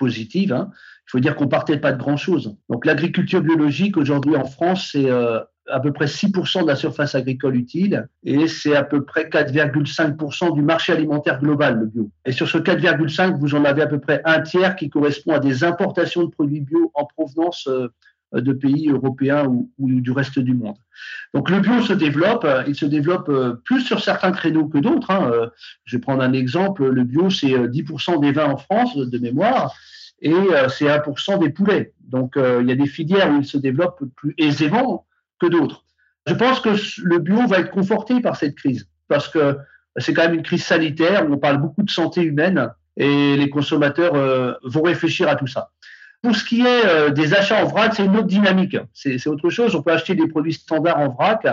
positive. 0.00 0.52
Hein. 0.52 0.70
Il 1.06 1.10
faut 1.10 1.20
dire 1.20 1.36
qu'on 1.36 1.48
partait 1.48 1.76
pas 1.76 1.92
de 1.92 1.98
grand-chose. 1.98 2.56
Donc 2.68 2.86
l'agriculture 2.86 3.42
biologique 3.42 3.96
aujourd'hui 3.96 4.36
en 4.36 4.44
France, 4.44 4.90
c'est 4.92 5.10
euh, 5.10 5.40
à 5.70 5.80
peu 5.80 5.92
près 5.92 6.06
6% 6.06 6.62
de 6.62 6.66
la 6.66 6.76
surface 6.76 7.14
agricole 7.14 7.56
utile 7.56 8.08
et 8.24 8.48
c'est 8.48 8.76
à 8.76 8.82
peu 8.82 9.04
près 9.04 9.24
4,5% 9.24 10.54
du 10.54 10.62
marché 10.62 10.92
alimentaire 10.92 11.40
global, 11.40 11.78
le 11.78 11.86
bio. 11.86 12.10
Et 12.24 12.32
sur 12.32 12.48
ce 12.48 12.58
4,5, 12.58 13.38
vous 13.38 13.54
en 13.54 13.64
avez 13.64 13.82
à 13.82 13.86
peu 13.86 13.98
près 13.98 14.20
un 14.24 14.40
tiers 14.40 14.76
qui 14.76 14.90
correspond 14.90 15.32
à 15.32 15.40
des 15.40 15.64
importations 15.64 16.24
de 16.24 16.30
produits 16.30 16.60
bio 16.60 16.90
en 16.94 17.04
provenance 17.04 17.68
euh, 17.68 17.88
de 18.32 18.52
pays 18.52 18.88
européens 18.88 19.46
ou, 19.46 19.70
du 19.78 20.12
reste 20.12 20.38
du 20.38 20.54
monde. 20.54 20.76
Donc 21.34 21.50
le 21.50 21.58
bio 21.60 21.80
se 21.82 21.92
développe, 21.92 22.46
il 22.68 22.76
se 22.76 22.86
développe 22.86 23.28
euh, 23.28 23.54
plus 23.64 23.80
sur 23.80 24.00
certains 24.00 24.30
créneaux 24.30 24.68
que 24.68 24.78
d'autres. 24.78 25.10
Hein. 25.10 25.50
Je 25.84 25.96
vais 25.96 26.00
prendre 26.00 26.22
un 26.22 26.32
exemple, 26.32 26.88
le 26.88 27.04
bio 27.04 27.30
c'est 27.30 27.48
10% 27.48 28.20
des 28.20 28.32
vins 28.32 28.50
en 28.50 28.56
France 28.56 28.96
de 28.96 29.18
mémoire, 29.18 29.74
et 30.22 30.32
euh, 30.32 30.68
c'est 30.68 30.86
1% 30.86 31.38
des 31.38 31.50
poulets. 31.50 31.92
Donc 32.00 32.36
euh, 32.36 32.60
il 32.62 32.68
y 32.68 32.72
a 32.72 32.76
des 32.76 32.86
filières 32.86 33.30
où 33.30 33.38
il 33.38 33.44
se 33.44 33.58
développe 33.58 34.02
plus 34.16 34.34
aisément 34.38 35.06
que 35.40 35.46
d'autres. 35.46 35.84
Je 36.26 36.34
pense 36.34 36.60
que 36.60 36.70
le 37.02 37.18
bio 37.18 37.46
va 37.46 37.58
être 37.58 37.70
conforté 37.70 38.20
par 38.20 38.36
cette 38.36 38.54
crise 38.54 38.88
parce 39.08 39.28
que 39.28 39.56
c'est 39.96 40.14
quand 40.14 40.22
même 40.22 40.34
une 40.34 40.42
crise 40.42 40.64
sanitaire 40.64 41.26
on 41.28 41.38
parle 41.38 41.56
beaucoup 41.56 41.82
de 41.82 41.90
santé 41.90 42.22
humaine 42.22 42.70
et 42.96 43.36
les 43.36 43.50
consommateurs 43.50 44.14
euh, 44.14 44.52
vont 44.62 44.82
réfléchir 44.82 45.28
à 45.28 45.36
tout 45.36 45.46
ça. 45.46 45.70
Pour 46.22 46.36
ce 46.36 46.44
qui 46.44 46.60
est 46.60 47.10
des 47.12 47.32
achats 47.32 47.64
en 47.64 47.66
vrac, 47.66 47.94
c'est 47.94 48.04
une 48.04 48.14
autre 48.14 48.26
dynamique. 48.26 48.76
C'est 48.92 49.26
autre 49.26 49.48
chose. 49.48 49.74
On 49.74 49.82
peut 49.82 49.90
acheter 49.92 50.14
des 50.14 50.28
produits 50.28 50.52
standards 50.52 50.98
en 50.98 51.08
vrac. 51.08 51.46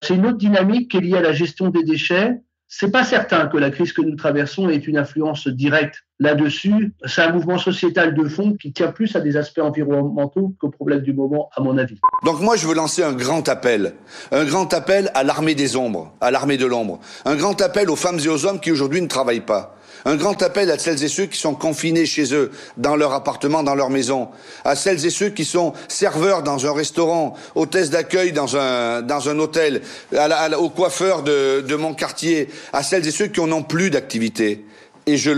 C'est 0.00 0.14
une 0.14 0.26
autre 0.26 0.38
dynamique 0.38 0.92
qui 0.92 0.98
est 0.98 1.00
liée 1.00 1.16
à 1.16 1.22
la 1.22 1.32
gestion 1.32 1.70
des 1.70 1.82
déchets 1.82 2.40
c'est 2.72 2.92
pas 2.92 3.02
certain 3.02 3.48
que 3.48 3.56
la 3.56 3.70
crise 3.70 3.92
que 3.92 4.00
nous 4.00 4.14
traversons 4.14 4.68
ait 4.68 4.76
une 4.76 4.96
influence 4.96 5.48
directe 5.48 6.04
là-dessus. 6.20 6.94
C'est 7.04 7.22
un 7.22 7.32
mouvement 7.32 7.58
sociétal 7.58 8.14
de 8.14 8.28
fond 8.28 8.54
qui 8.54 8.72
tient 8.72 8.92
plus 8.92 9.16
à 9.16 9.20
des 9.20 9.36
aspects 9.36 9.58
environnementaux 9.58 10.54
qu'aux 10.60 10.70
problèmes 10.70 11.00
du 11.00 11.12
moment, 11.12 11.50
à 11.56 11.62
mon 11.62 11.76
avis. 11.78 11.98
Donc 12.24 12.40
moi, 12.40 12.54
je 12.54 12.68
veux 12.68 12.74
lancer 12.74 13.02
un 13.02 13.12
grand 13.12 13.48
appel. 13.48 13.94
Un 14.30 14.44
grand 14.44 14.72
appel 14.72 15.10
à 15.14 15.24
l'armée 15.24 15.56
des 15.56 15.74
ombres, 15.74 16.14
à 16.20 16.30
l'armée 16.30 16.58
de 16.58 16.66
l'ombre. 16.66 17.00
Un 17.24 17.34
grand 17.34 17.60
appel 17.60 17.90
aux 17.90 17.96
femmes 17.96 18.20
et 18.20 18.28
aux 18.28 18.46
hommes 18.46 18.60
qui 18.60 18.70
aujourd'hui 18.70 19.02
ne 19.02 19.08
travaillent 19.08 19.40
pas. 19.40 19.74
Un 20.04 20.16
grand 20.16 20.40
appel 20.42 20.70
à 20.70 20.78
celles 20.78 21.02
et 21.04 21.08
ceux 21.08 21.26
qui 21.26 21.38
sont 21.38 21.54
confinés 21.54 22.06
chez 22.06 22.34
eux, 22.34 22.50
dans 22.76 22.96
leur 22.96 23.12
appartement, 23.12 23.62
dans 23.62 23.74
leur 23.74 23.90
maison, 23.90 24.28
à 24.64 24.76
celles 24.76 25.04
et 25.04 25.10
ceux 25.10 25.28
qui 25.28 25.44
sont 25.44 25.72
serveurs 25.88 26.42
dans 26.42 26.66
un 26.66 26.72
restaurant, 26.72 27.34
hôtesses 27.54 27.90
d'accueil 27.90 28.32
dans 28.32 28.56
un, 28.56 29.02
dans 29.02 29.28
un 29.28 29.38
hôtel, 29.38 29.82
à 30.16 30.58
aux 30.58 30.70
coiffeurs 30.70 31.22
de, 31.22 31.60
de 31.60 31.74
mon 31.76 31.94
quartier, 31.94 32.48
à 32.72 32.82
celles 32.82 33.06
et 33.06 33.10
ceux 33.10 33.26
qui 33.26 33.40
n'ont 33.40 33.62
plus 33.62 33.90
d'activité 33.90 34.64
et 35.06 35.16
je, 35.16 35.30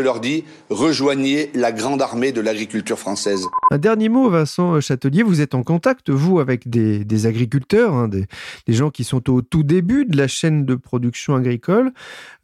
leur 0.00 0.20
dis, 0.20 0.44
rejoignez 0.70 1.50
la 1.54 1.72
grande 1.72 2.02
armée 2.02 2.32
de 2.32 2.40
l'agriculture 2.40 2.98
française. 2.98 3.40
Un 3.70 3.78
dernier 3.78 4.08
mot, 4.08 4.30
Vincent 4.30 4.80
Châtelier, 4.80 5.22
vous 5.22 5.40
êtes 5.40 5.54
en 5.54 5.62
contact, 5.62 6.10
vous, 6.10 6.40
avec 6.40 6.68
des, 6.68 7.26
agriculteurs, 7.26 7.94
hein, 7.94 8.08
des, 8.08 8.26
gens 8.68 8.90
qui 8.90 9.04
sont 9.04 9.30
au 9.30 9.42
tout 9.42 9.62
début 9.62 10.04
de 10.04 10.16
la 10.16 10.28
chaîne 10.28 10.64
de 10.64 10.74
production 10.74 11.34
agricole. 11.34 11.92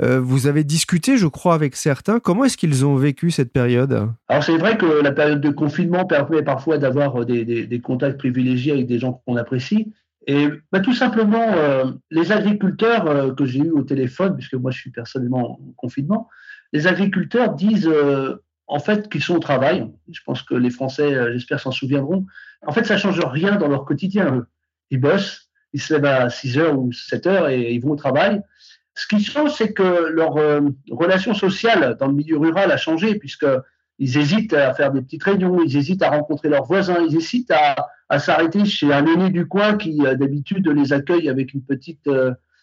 Euh, 0.03 0.21
vous 0.21 0.47
avez 0.47 0.65
discuté, 0.65 1.17
je 1.17 1.27
crois, 1.27 1.55
avec 1.55 1.77
certains. 1.77 2.21
Comment 2.21 2.45
est-ce 2.45 2.57
qu'ils 2.57 2.85
ont 2.85 2.97
vécu 2.97 3.31
cette 3.31 3.53
période? 3.53 4.09
Alors 4.29 4.43
c'est 4.43 4.59
vrai 4.59 4.77
que 4.77 4.87
la 4.87 5.13
période 5.13 5.41
de 5.41 5.51
confinement 5.51 6.05
permet 6.05 6.43
parfois 6.43 6.79
d'avoir 6.79 7.25
des, 7.25 7.81
contacts 7.83 8.19
privilégiés 8.19 8.73
avec 8.73 8.87
des 8.87 8.99
gens 8.99 9.23
qu'on 9.27 9.37
apprécie. 9.37 9.93
Et 10.27 10.49
bah, 10.73 10.81
tout 10.81 10.95
simplement, 10.95 11.53
euh, 11.53 11.85
les 12.11 12.33
agriculteurs 12.33 13.07
euh, 13.07 13.35
que 13.35 13.45
j'ai 13.45 13.61
eus 13.61 13.71
au 13.71 13.83
téléphone, 13.83 14.37
puisque 14.37 14.55
moi 14.55 14.71
je 14.71 14.79
suis 14.79 14.91
personnellement 14.91 15.53
en 15.53 15.73
confinement, 15.77 16.29
les 16.75 16.89
agriculteurs 16.89 17.55
disent 17.55 17.89
euh, 17.89 18.43
en 18.67 18.81
fait 18.81 19.09
qu'ils 19.09 19.23
sont 19.23 19.37
au 19.37 19.39
travail. 19.39 19.89
Je 20.11 20.21
pense 20.27 20.43
que 20.43 20.55
les 20.55 20.71
Français, 20.71 21.15
euh, 21.15 21.33
j'espère, 21.33 21.61
s'en 21.61 21.71
souviendront. 21.71 22.27
En 22.67 22.73
fait, 22.73 22.85
ça 22.85 22.99
change 22.99 23.21
rien 23.21 23.57
dans 23.57 23.69
leur 23.69 23.85
quotidien. 23.85 24.45
Ils 24.91 25.01
bossent, 25.01 25.49
ils 25.73 25.81
se 25.81 25.95
lèvent 25.95 26.05
à 26.05 26.29
6 26.29 26.59
heures 26.59 26.79
ou 26.79 26.93
7 26.93 27.27
heures 27.29 27.49
et 27.49 27.73
ils 27.73 27.81
vont 27.81 27.93
au 27.93 27.97
travail. 27.97 28.43
Ce 28.97 29.07
qui 29.07 29.23
change, 29.23 29.53
c'est 29.53 29.73
que 29.73 30.09
leur 30.11 30.37
euh, 30.37 30.63
relation 30.91 31.33
sociale 31.33 31.97
dans 31.99 32.09
le 32.09 32.15
milieu 32.15 32.39
rural 32.39 32.73
a 32.73 32.77
changé, 32.77 33.15
puisqu'ils 33.21 34.19
hésitent 34.19 34.53
à 34.53 34.75
faire 34.75 34.91
des 34.91 35.01
petites 35.01 35.23
réunions, 35.23 35.63
ils 35.63 35.77
hésitent 35.77 36.03
à 36.03 36.11
rencontrer 36.11 36.49
leurs 36.49 36.65
voisins, 36.65 36.99
ils 37.09 37.17
hésitent 37.17 37.53
à, 37.53 38.19
s'arrêter 38.19 38.65
chez 38.65 38.93
un 38.93 39.07
aîné 39.07 39.31
du 39.31 39.47
coin 39.47 39.77
qui, 39.77 39.99
d'habitude, 39.99 40.69
les 40.69 40.93
accueille 40.93 41.29
avec 41.29 41.53
une 41.53 41.63
petite 41.63 42.09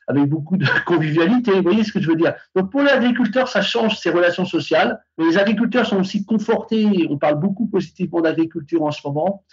avec 0.08 0.26
beaucoup 0.26 0.58
de 0.58 0.66
convivialité. 0.86 1.52
Vous 1.52 1.64
voyez 1.64 1.84
ce 1.84 1.92
que 1.92 2.02
je 2.02 2.08
veux 2.08 2.16
dire 2.16 2.34
Donc 2.56 2.72
pour 2.72 2.82
l'agriculteur, 2.82 3.48
ça 3.48 3.62
change 3.62 3.98
ses 3.98 4.10
relations 4.10 4.46
sociales. 4.46 5.00
Mais 5.18 5.26
les 5.26 5.38
agriculteurs 5.38 5.86
sont 5.86 6.00
aussi 6.00 6.26
confortés. 6.26 7.08
On 7.10 7.18
parle 7.18 7.40
beaucoup 7.40 7.68
positivement 7.68 8.22
d'agriculture 8.22 8.84
en 8.84 8.92
ce 8.92 9.02
moment. 9.06 9.44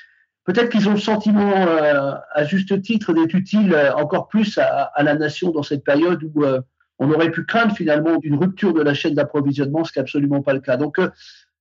Peut-être 0.48 0.70
qu'ils 0.70 0.88
ont 0.88 0.92
le 0.92 0.98
sentiment, 0.98 1.66
euh, 1.66 2.14
à 2.32 2.44
juste 2.44 2.80
titre, 2.80 3.12
d'être 3.12 3.34
utiles 3.34 3.74
euh, 3.74 3.92
encore 3.94 4.28
plus 4.28 4.56
à, 4.56 4.90
la 5.02 5.14
nation 5.14 5.50
dans 5.50 5.62
cette 5.62 5.84
période 5.84 6.22
où 6.34 6.42
euh, 6.42 6.62
on 6.98 7.12
aurait 7.12 7.30
pu 7.30 7.44
craindre 7.44 7.76
finalement 7.76 8.18
une 8.22 8.34
rupture 8.34 8.72
de 8.72 8.80
la 8.80 8.94
chaîne 8.94 9.12
d'approvisionnement, 9.12 9.84
ce 9.84 9.92
qui 9.92 9.98
n'est 9.98 10.04
absolument 10.04 10.40
pas 10.40 10.54
le 10.54 10.60
cas. 10.60 10.78
Donc 10.78 10.98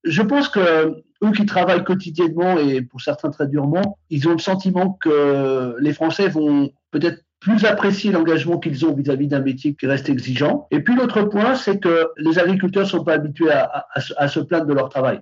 je 0.06 0.22
pense 0.22 0.48
que 0.48 1.04
eux 1.22 1.32
qui 1.36 1.46
travaillent 1.46 1.84
quotidiennement 1.84 2.58
et 2.58 2.82
pour 2.82 3.02
certains 3.02 3.30
très 3.30 3.48
durement, 3.48 4.00
ils 4.10 4.26
ont 4.30 4.32
le 4.32 4.40
sentiment 4.40 4.94
que 4.94 5.76
les 5.80 5.92
Français 5.92 6.30
vont 6.30 6.72
peut-être 6.92 7.24
plus 7.48 7.64
apprécier 7.64 8.12
l'engagement 8.12 8.60
qu'ils 8.60 8.86
ont 8.86 8.94
vis-à-vis 8.94 9.28
d'un 9.28 9.40
métier 9.40 9.74
qui 9.74 9.88
reste 9.88 10.10
exigeant. 10.10 10.68
Et 10.70 10.82
puis 10.82 10.96
l'autre 10.96 11.22
point, 11.24 11.56
c'est 11.56 11.80
que 11.80 12.10
les 12.18 12.40
agriculteurs 12.40 12.84
ne 12.84 12.90
sont 12.90 13.06
pas 13.06 13.14
habitués 13.14 13.52
à, 13.52 14.28
se 14.28 14.40
plaindre 14.42 14.66
de 14.66 14.74
leur 14.74 14.90
travail. 14.90 15.22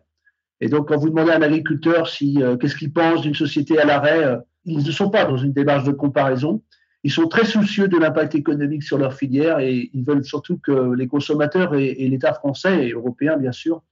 Et 0.59 0.67
donc, 0.67 0.87
quand 0.87 0.97
vous 0.97 1.09
demandez 1.09 1.31
à 1.31 1.37
un 1.37 1.43
agriculteur 1.43 2.07
si 2.07 2.41
euh, 2.41 2.57
qu'est-ce 2.57 2.75
qu'il 2.75 2.91
pense 2.91 3.21
d'une 3.21 3.35
société 3.35 3.77
à 3.77 3.85
l'arrêt, 3.85 4.23
euh, 4.23 4.37
ils 4.63 4.83
ne 4.83 4.91
sont 4.91 5.11
pas 5.11 5.25
dans 5.25 5.37
une 5.37 5.53
démarche 5.53 5.83
de 5.83 5.91
comparaison. 5.91 6.63
Ils 7.03 7.11
sont 7.11 7.27
très 7.27 7.45
soucieux 7.45 7.87
de 7.87 7.97
l'impact 7.97 8.33
économique 8.33 8.81
sur 8.81 8.97
leur 8.97 9.13
filière 9.13 9.59
et 9.59 9.91
ils 9.93 10.03
veulent 10.03 10.25
surtout 10.25 10.57
que 10.57 10.95
les 10.95 11.07
consommateurs 11.07 11.75
et, 11.75 11.89
et 11.89 12.07
l'État 12.07 12.33
français 12.33 12.87
et 12.87 12.91
européen, 12.93 13.37
bien 13.37 13.51
sûr, 13.51 13.83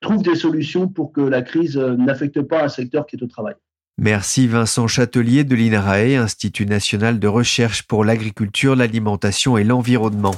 trouvent 0.00 0.22
des 0.22 0.36
solutions 0.36 0.86
pour 0.86 1.12
que 1.12 1.22
la 1.22 1.42
crise 1.42 1.76
euh, 1.76 1.96
n'affecte 1.96 2.40
pas 2.42 2.62
un 2.62 2.68
secteur 2.68 3.04
qui 3.06 3.16
est 3.16 3.22
au 3.24 3.26
travail. 3.26 3.54
Merci 4.02 4.46
Vincent 4.46 4.86
Châtelier 4.86 5.44
de 5.44 5.54
l'INRAE, 5.54 6.16
Institut 6.16 6.64
national 6.64 7.18
de 7.18 7.28
recherche 7.28 7.82
pour 7.82 8.02
l'agriculture, 8.02 8.74
l'alimentation 8.74 9.58
et 9.58 9.62
l'environnement. 9.62 10.34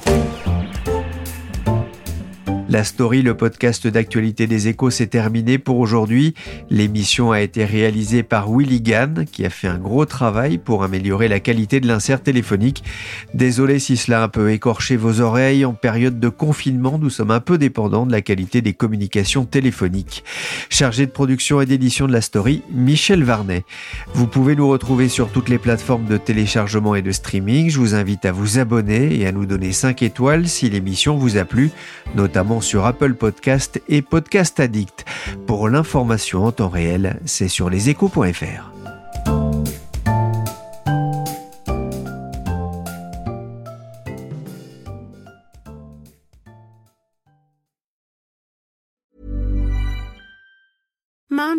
La 2.73 2.83
story, 2.83 3.21
le 3.21 3.37
podcast 3.37 3.85
d'actualité 3.85 4.47
des 4.47 4.67
échos, 4.67 4.89
s'est 4.89 5.05
terminé 5.05 5.59
pour 5.59 5.77
aujourd'hui. 5.77 6.33
L'émission 6.71 7.31
a 7.31 7.39
été 7.39 7.65
réalisée 7.65 8.23
par 8.23 8.51
Willy 8.51 8.81
Gann, 8.81 9.25
qui 9.31 9.45
a 9.45 9.51
fait 9.51 9.67
un 9.67 9.77
gros 9.77 10.07
travail 10.07 10.57
pour 10.57 10.83
améliorer 10.83 11.27
la 11.27 11.39
qualité 11.39 11.79
de 11.79 11.87
l'insert 11.87 12.23
téléphonique. 12.23 12.83
Désolé 13.35 13.77
si 13.77 13.95
cela 13.95 14.21
a 14.21 14.23
un 14.23 14.27
peu 14.27 14.51
écorché 14.51 14.95
vos 14.95 15.21
oreilles. 15.21 15.65
En 15.65 15.73
période 15.75 16.19
de 16.19 16.29
confinement, 16.29 16.97
nous 16.97 17.11
sommes 17.11 17.29
un 17.29 17.41
peu 17.41 17.59
dépendants 17.59 18.07
de 18.07 18.11
la 18.11 18.21
qualité 18.21 18.63
des 18.63 18.73
communications 18.73 19.45
téléphoniques. 19.45 20.23
Chargé 20.71 21.05
de 21.05 21.11
production 21.11 21.61
et 21.61 21.67
d'édition 21.67 22.07
de 22.07 22.11
la 22.11 22.21
story, 22.21 22.63
Michel 22.71 23.23
Varnet. 23.23 23.65
Vous 24.15 24.25
pouvez 24.25 24.55
nous 24.55 24.67
retrouver 24.67 25.09
sur 25.09 25.29
toutes 25.29 25.49
les 25.49 25.59
plateformes 25.59 26.05
de 26.05 26.17
téléchargement 26.17 26.95
et 26.95 27.03
de 27.03 27.11
streaming. 27.11 27.69
Je 27.69 27.77
vous 27.77 27.93
invite 27.93 28.25
à 28.25 28.31
vous 28.31 28.57
abonner 28.57 29.19
et 29.19 29.27
à 29.27 29.31
nous 29.31 29.45
donner 29.45 29.73
5 29.73 30.01
étoiles 30.01 30.47
si 30.47 30.71
l'émission 30.71 31.17
vous 31.17 31.37
a 31.37 31.45
plu, 31.45 31.69
notamment 32.15 32.62
sur 32.63 32.85
Apple 32.85 33.13
Podcast 33.13 33.81
et 33.89 34.01
Podcast 34.01 34.59
Addict. 34.59 35.05
Pour 35.45 35.67
l'information 35.69 36.45
en 36.45 36.51
temps 36.51 36.69
réel, 36.69 37.19
c'est 37.25 37.49
sur 37.49 37.69
leséchos.fr. 37.69 38.72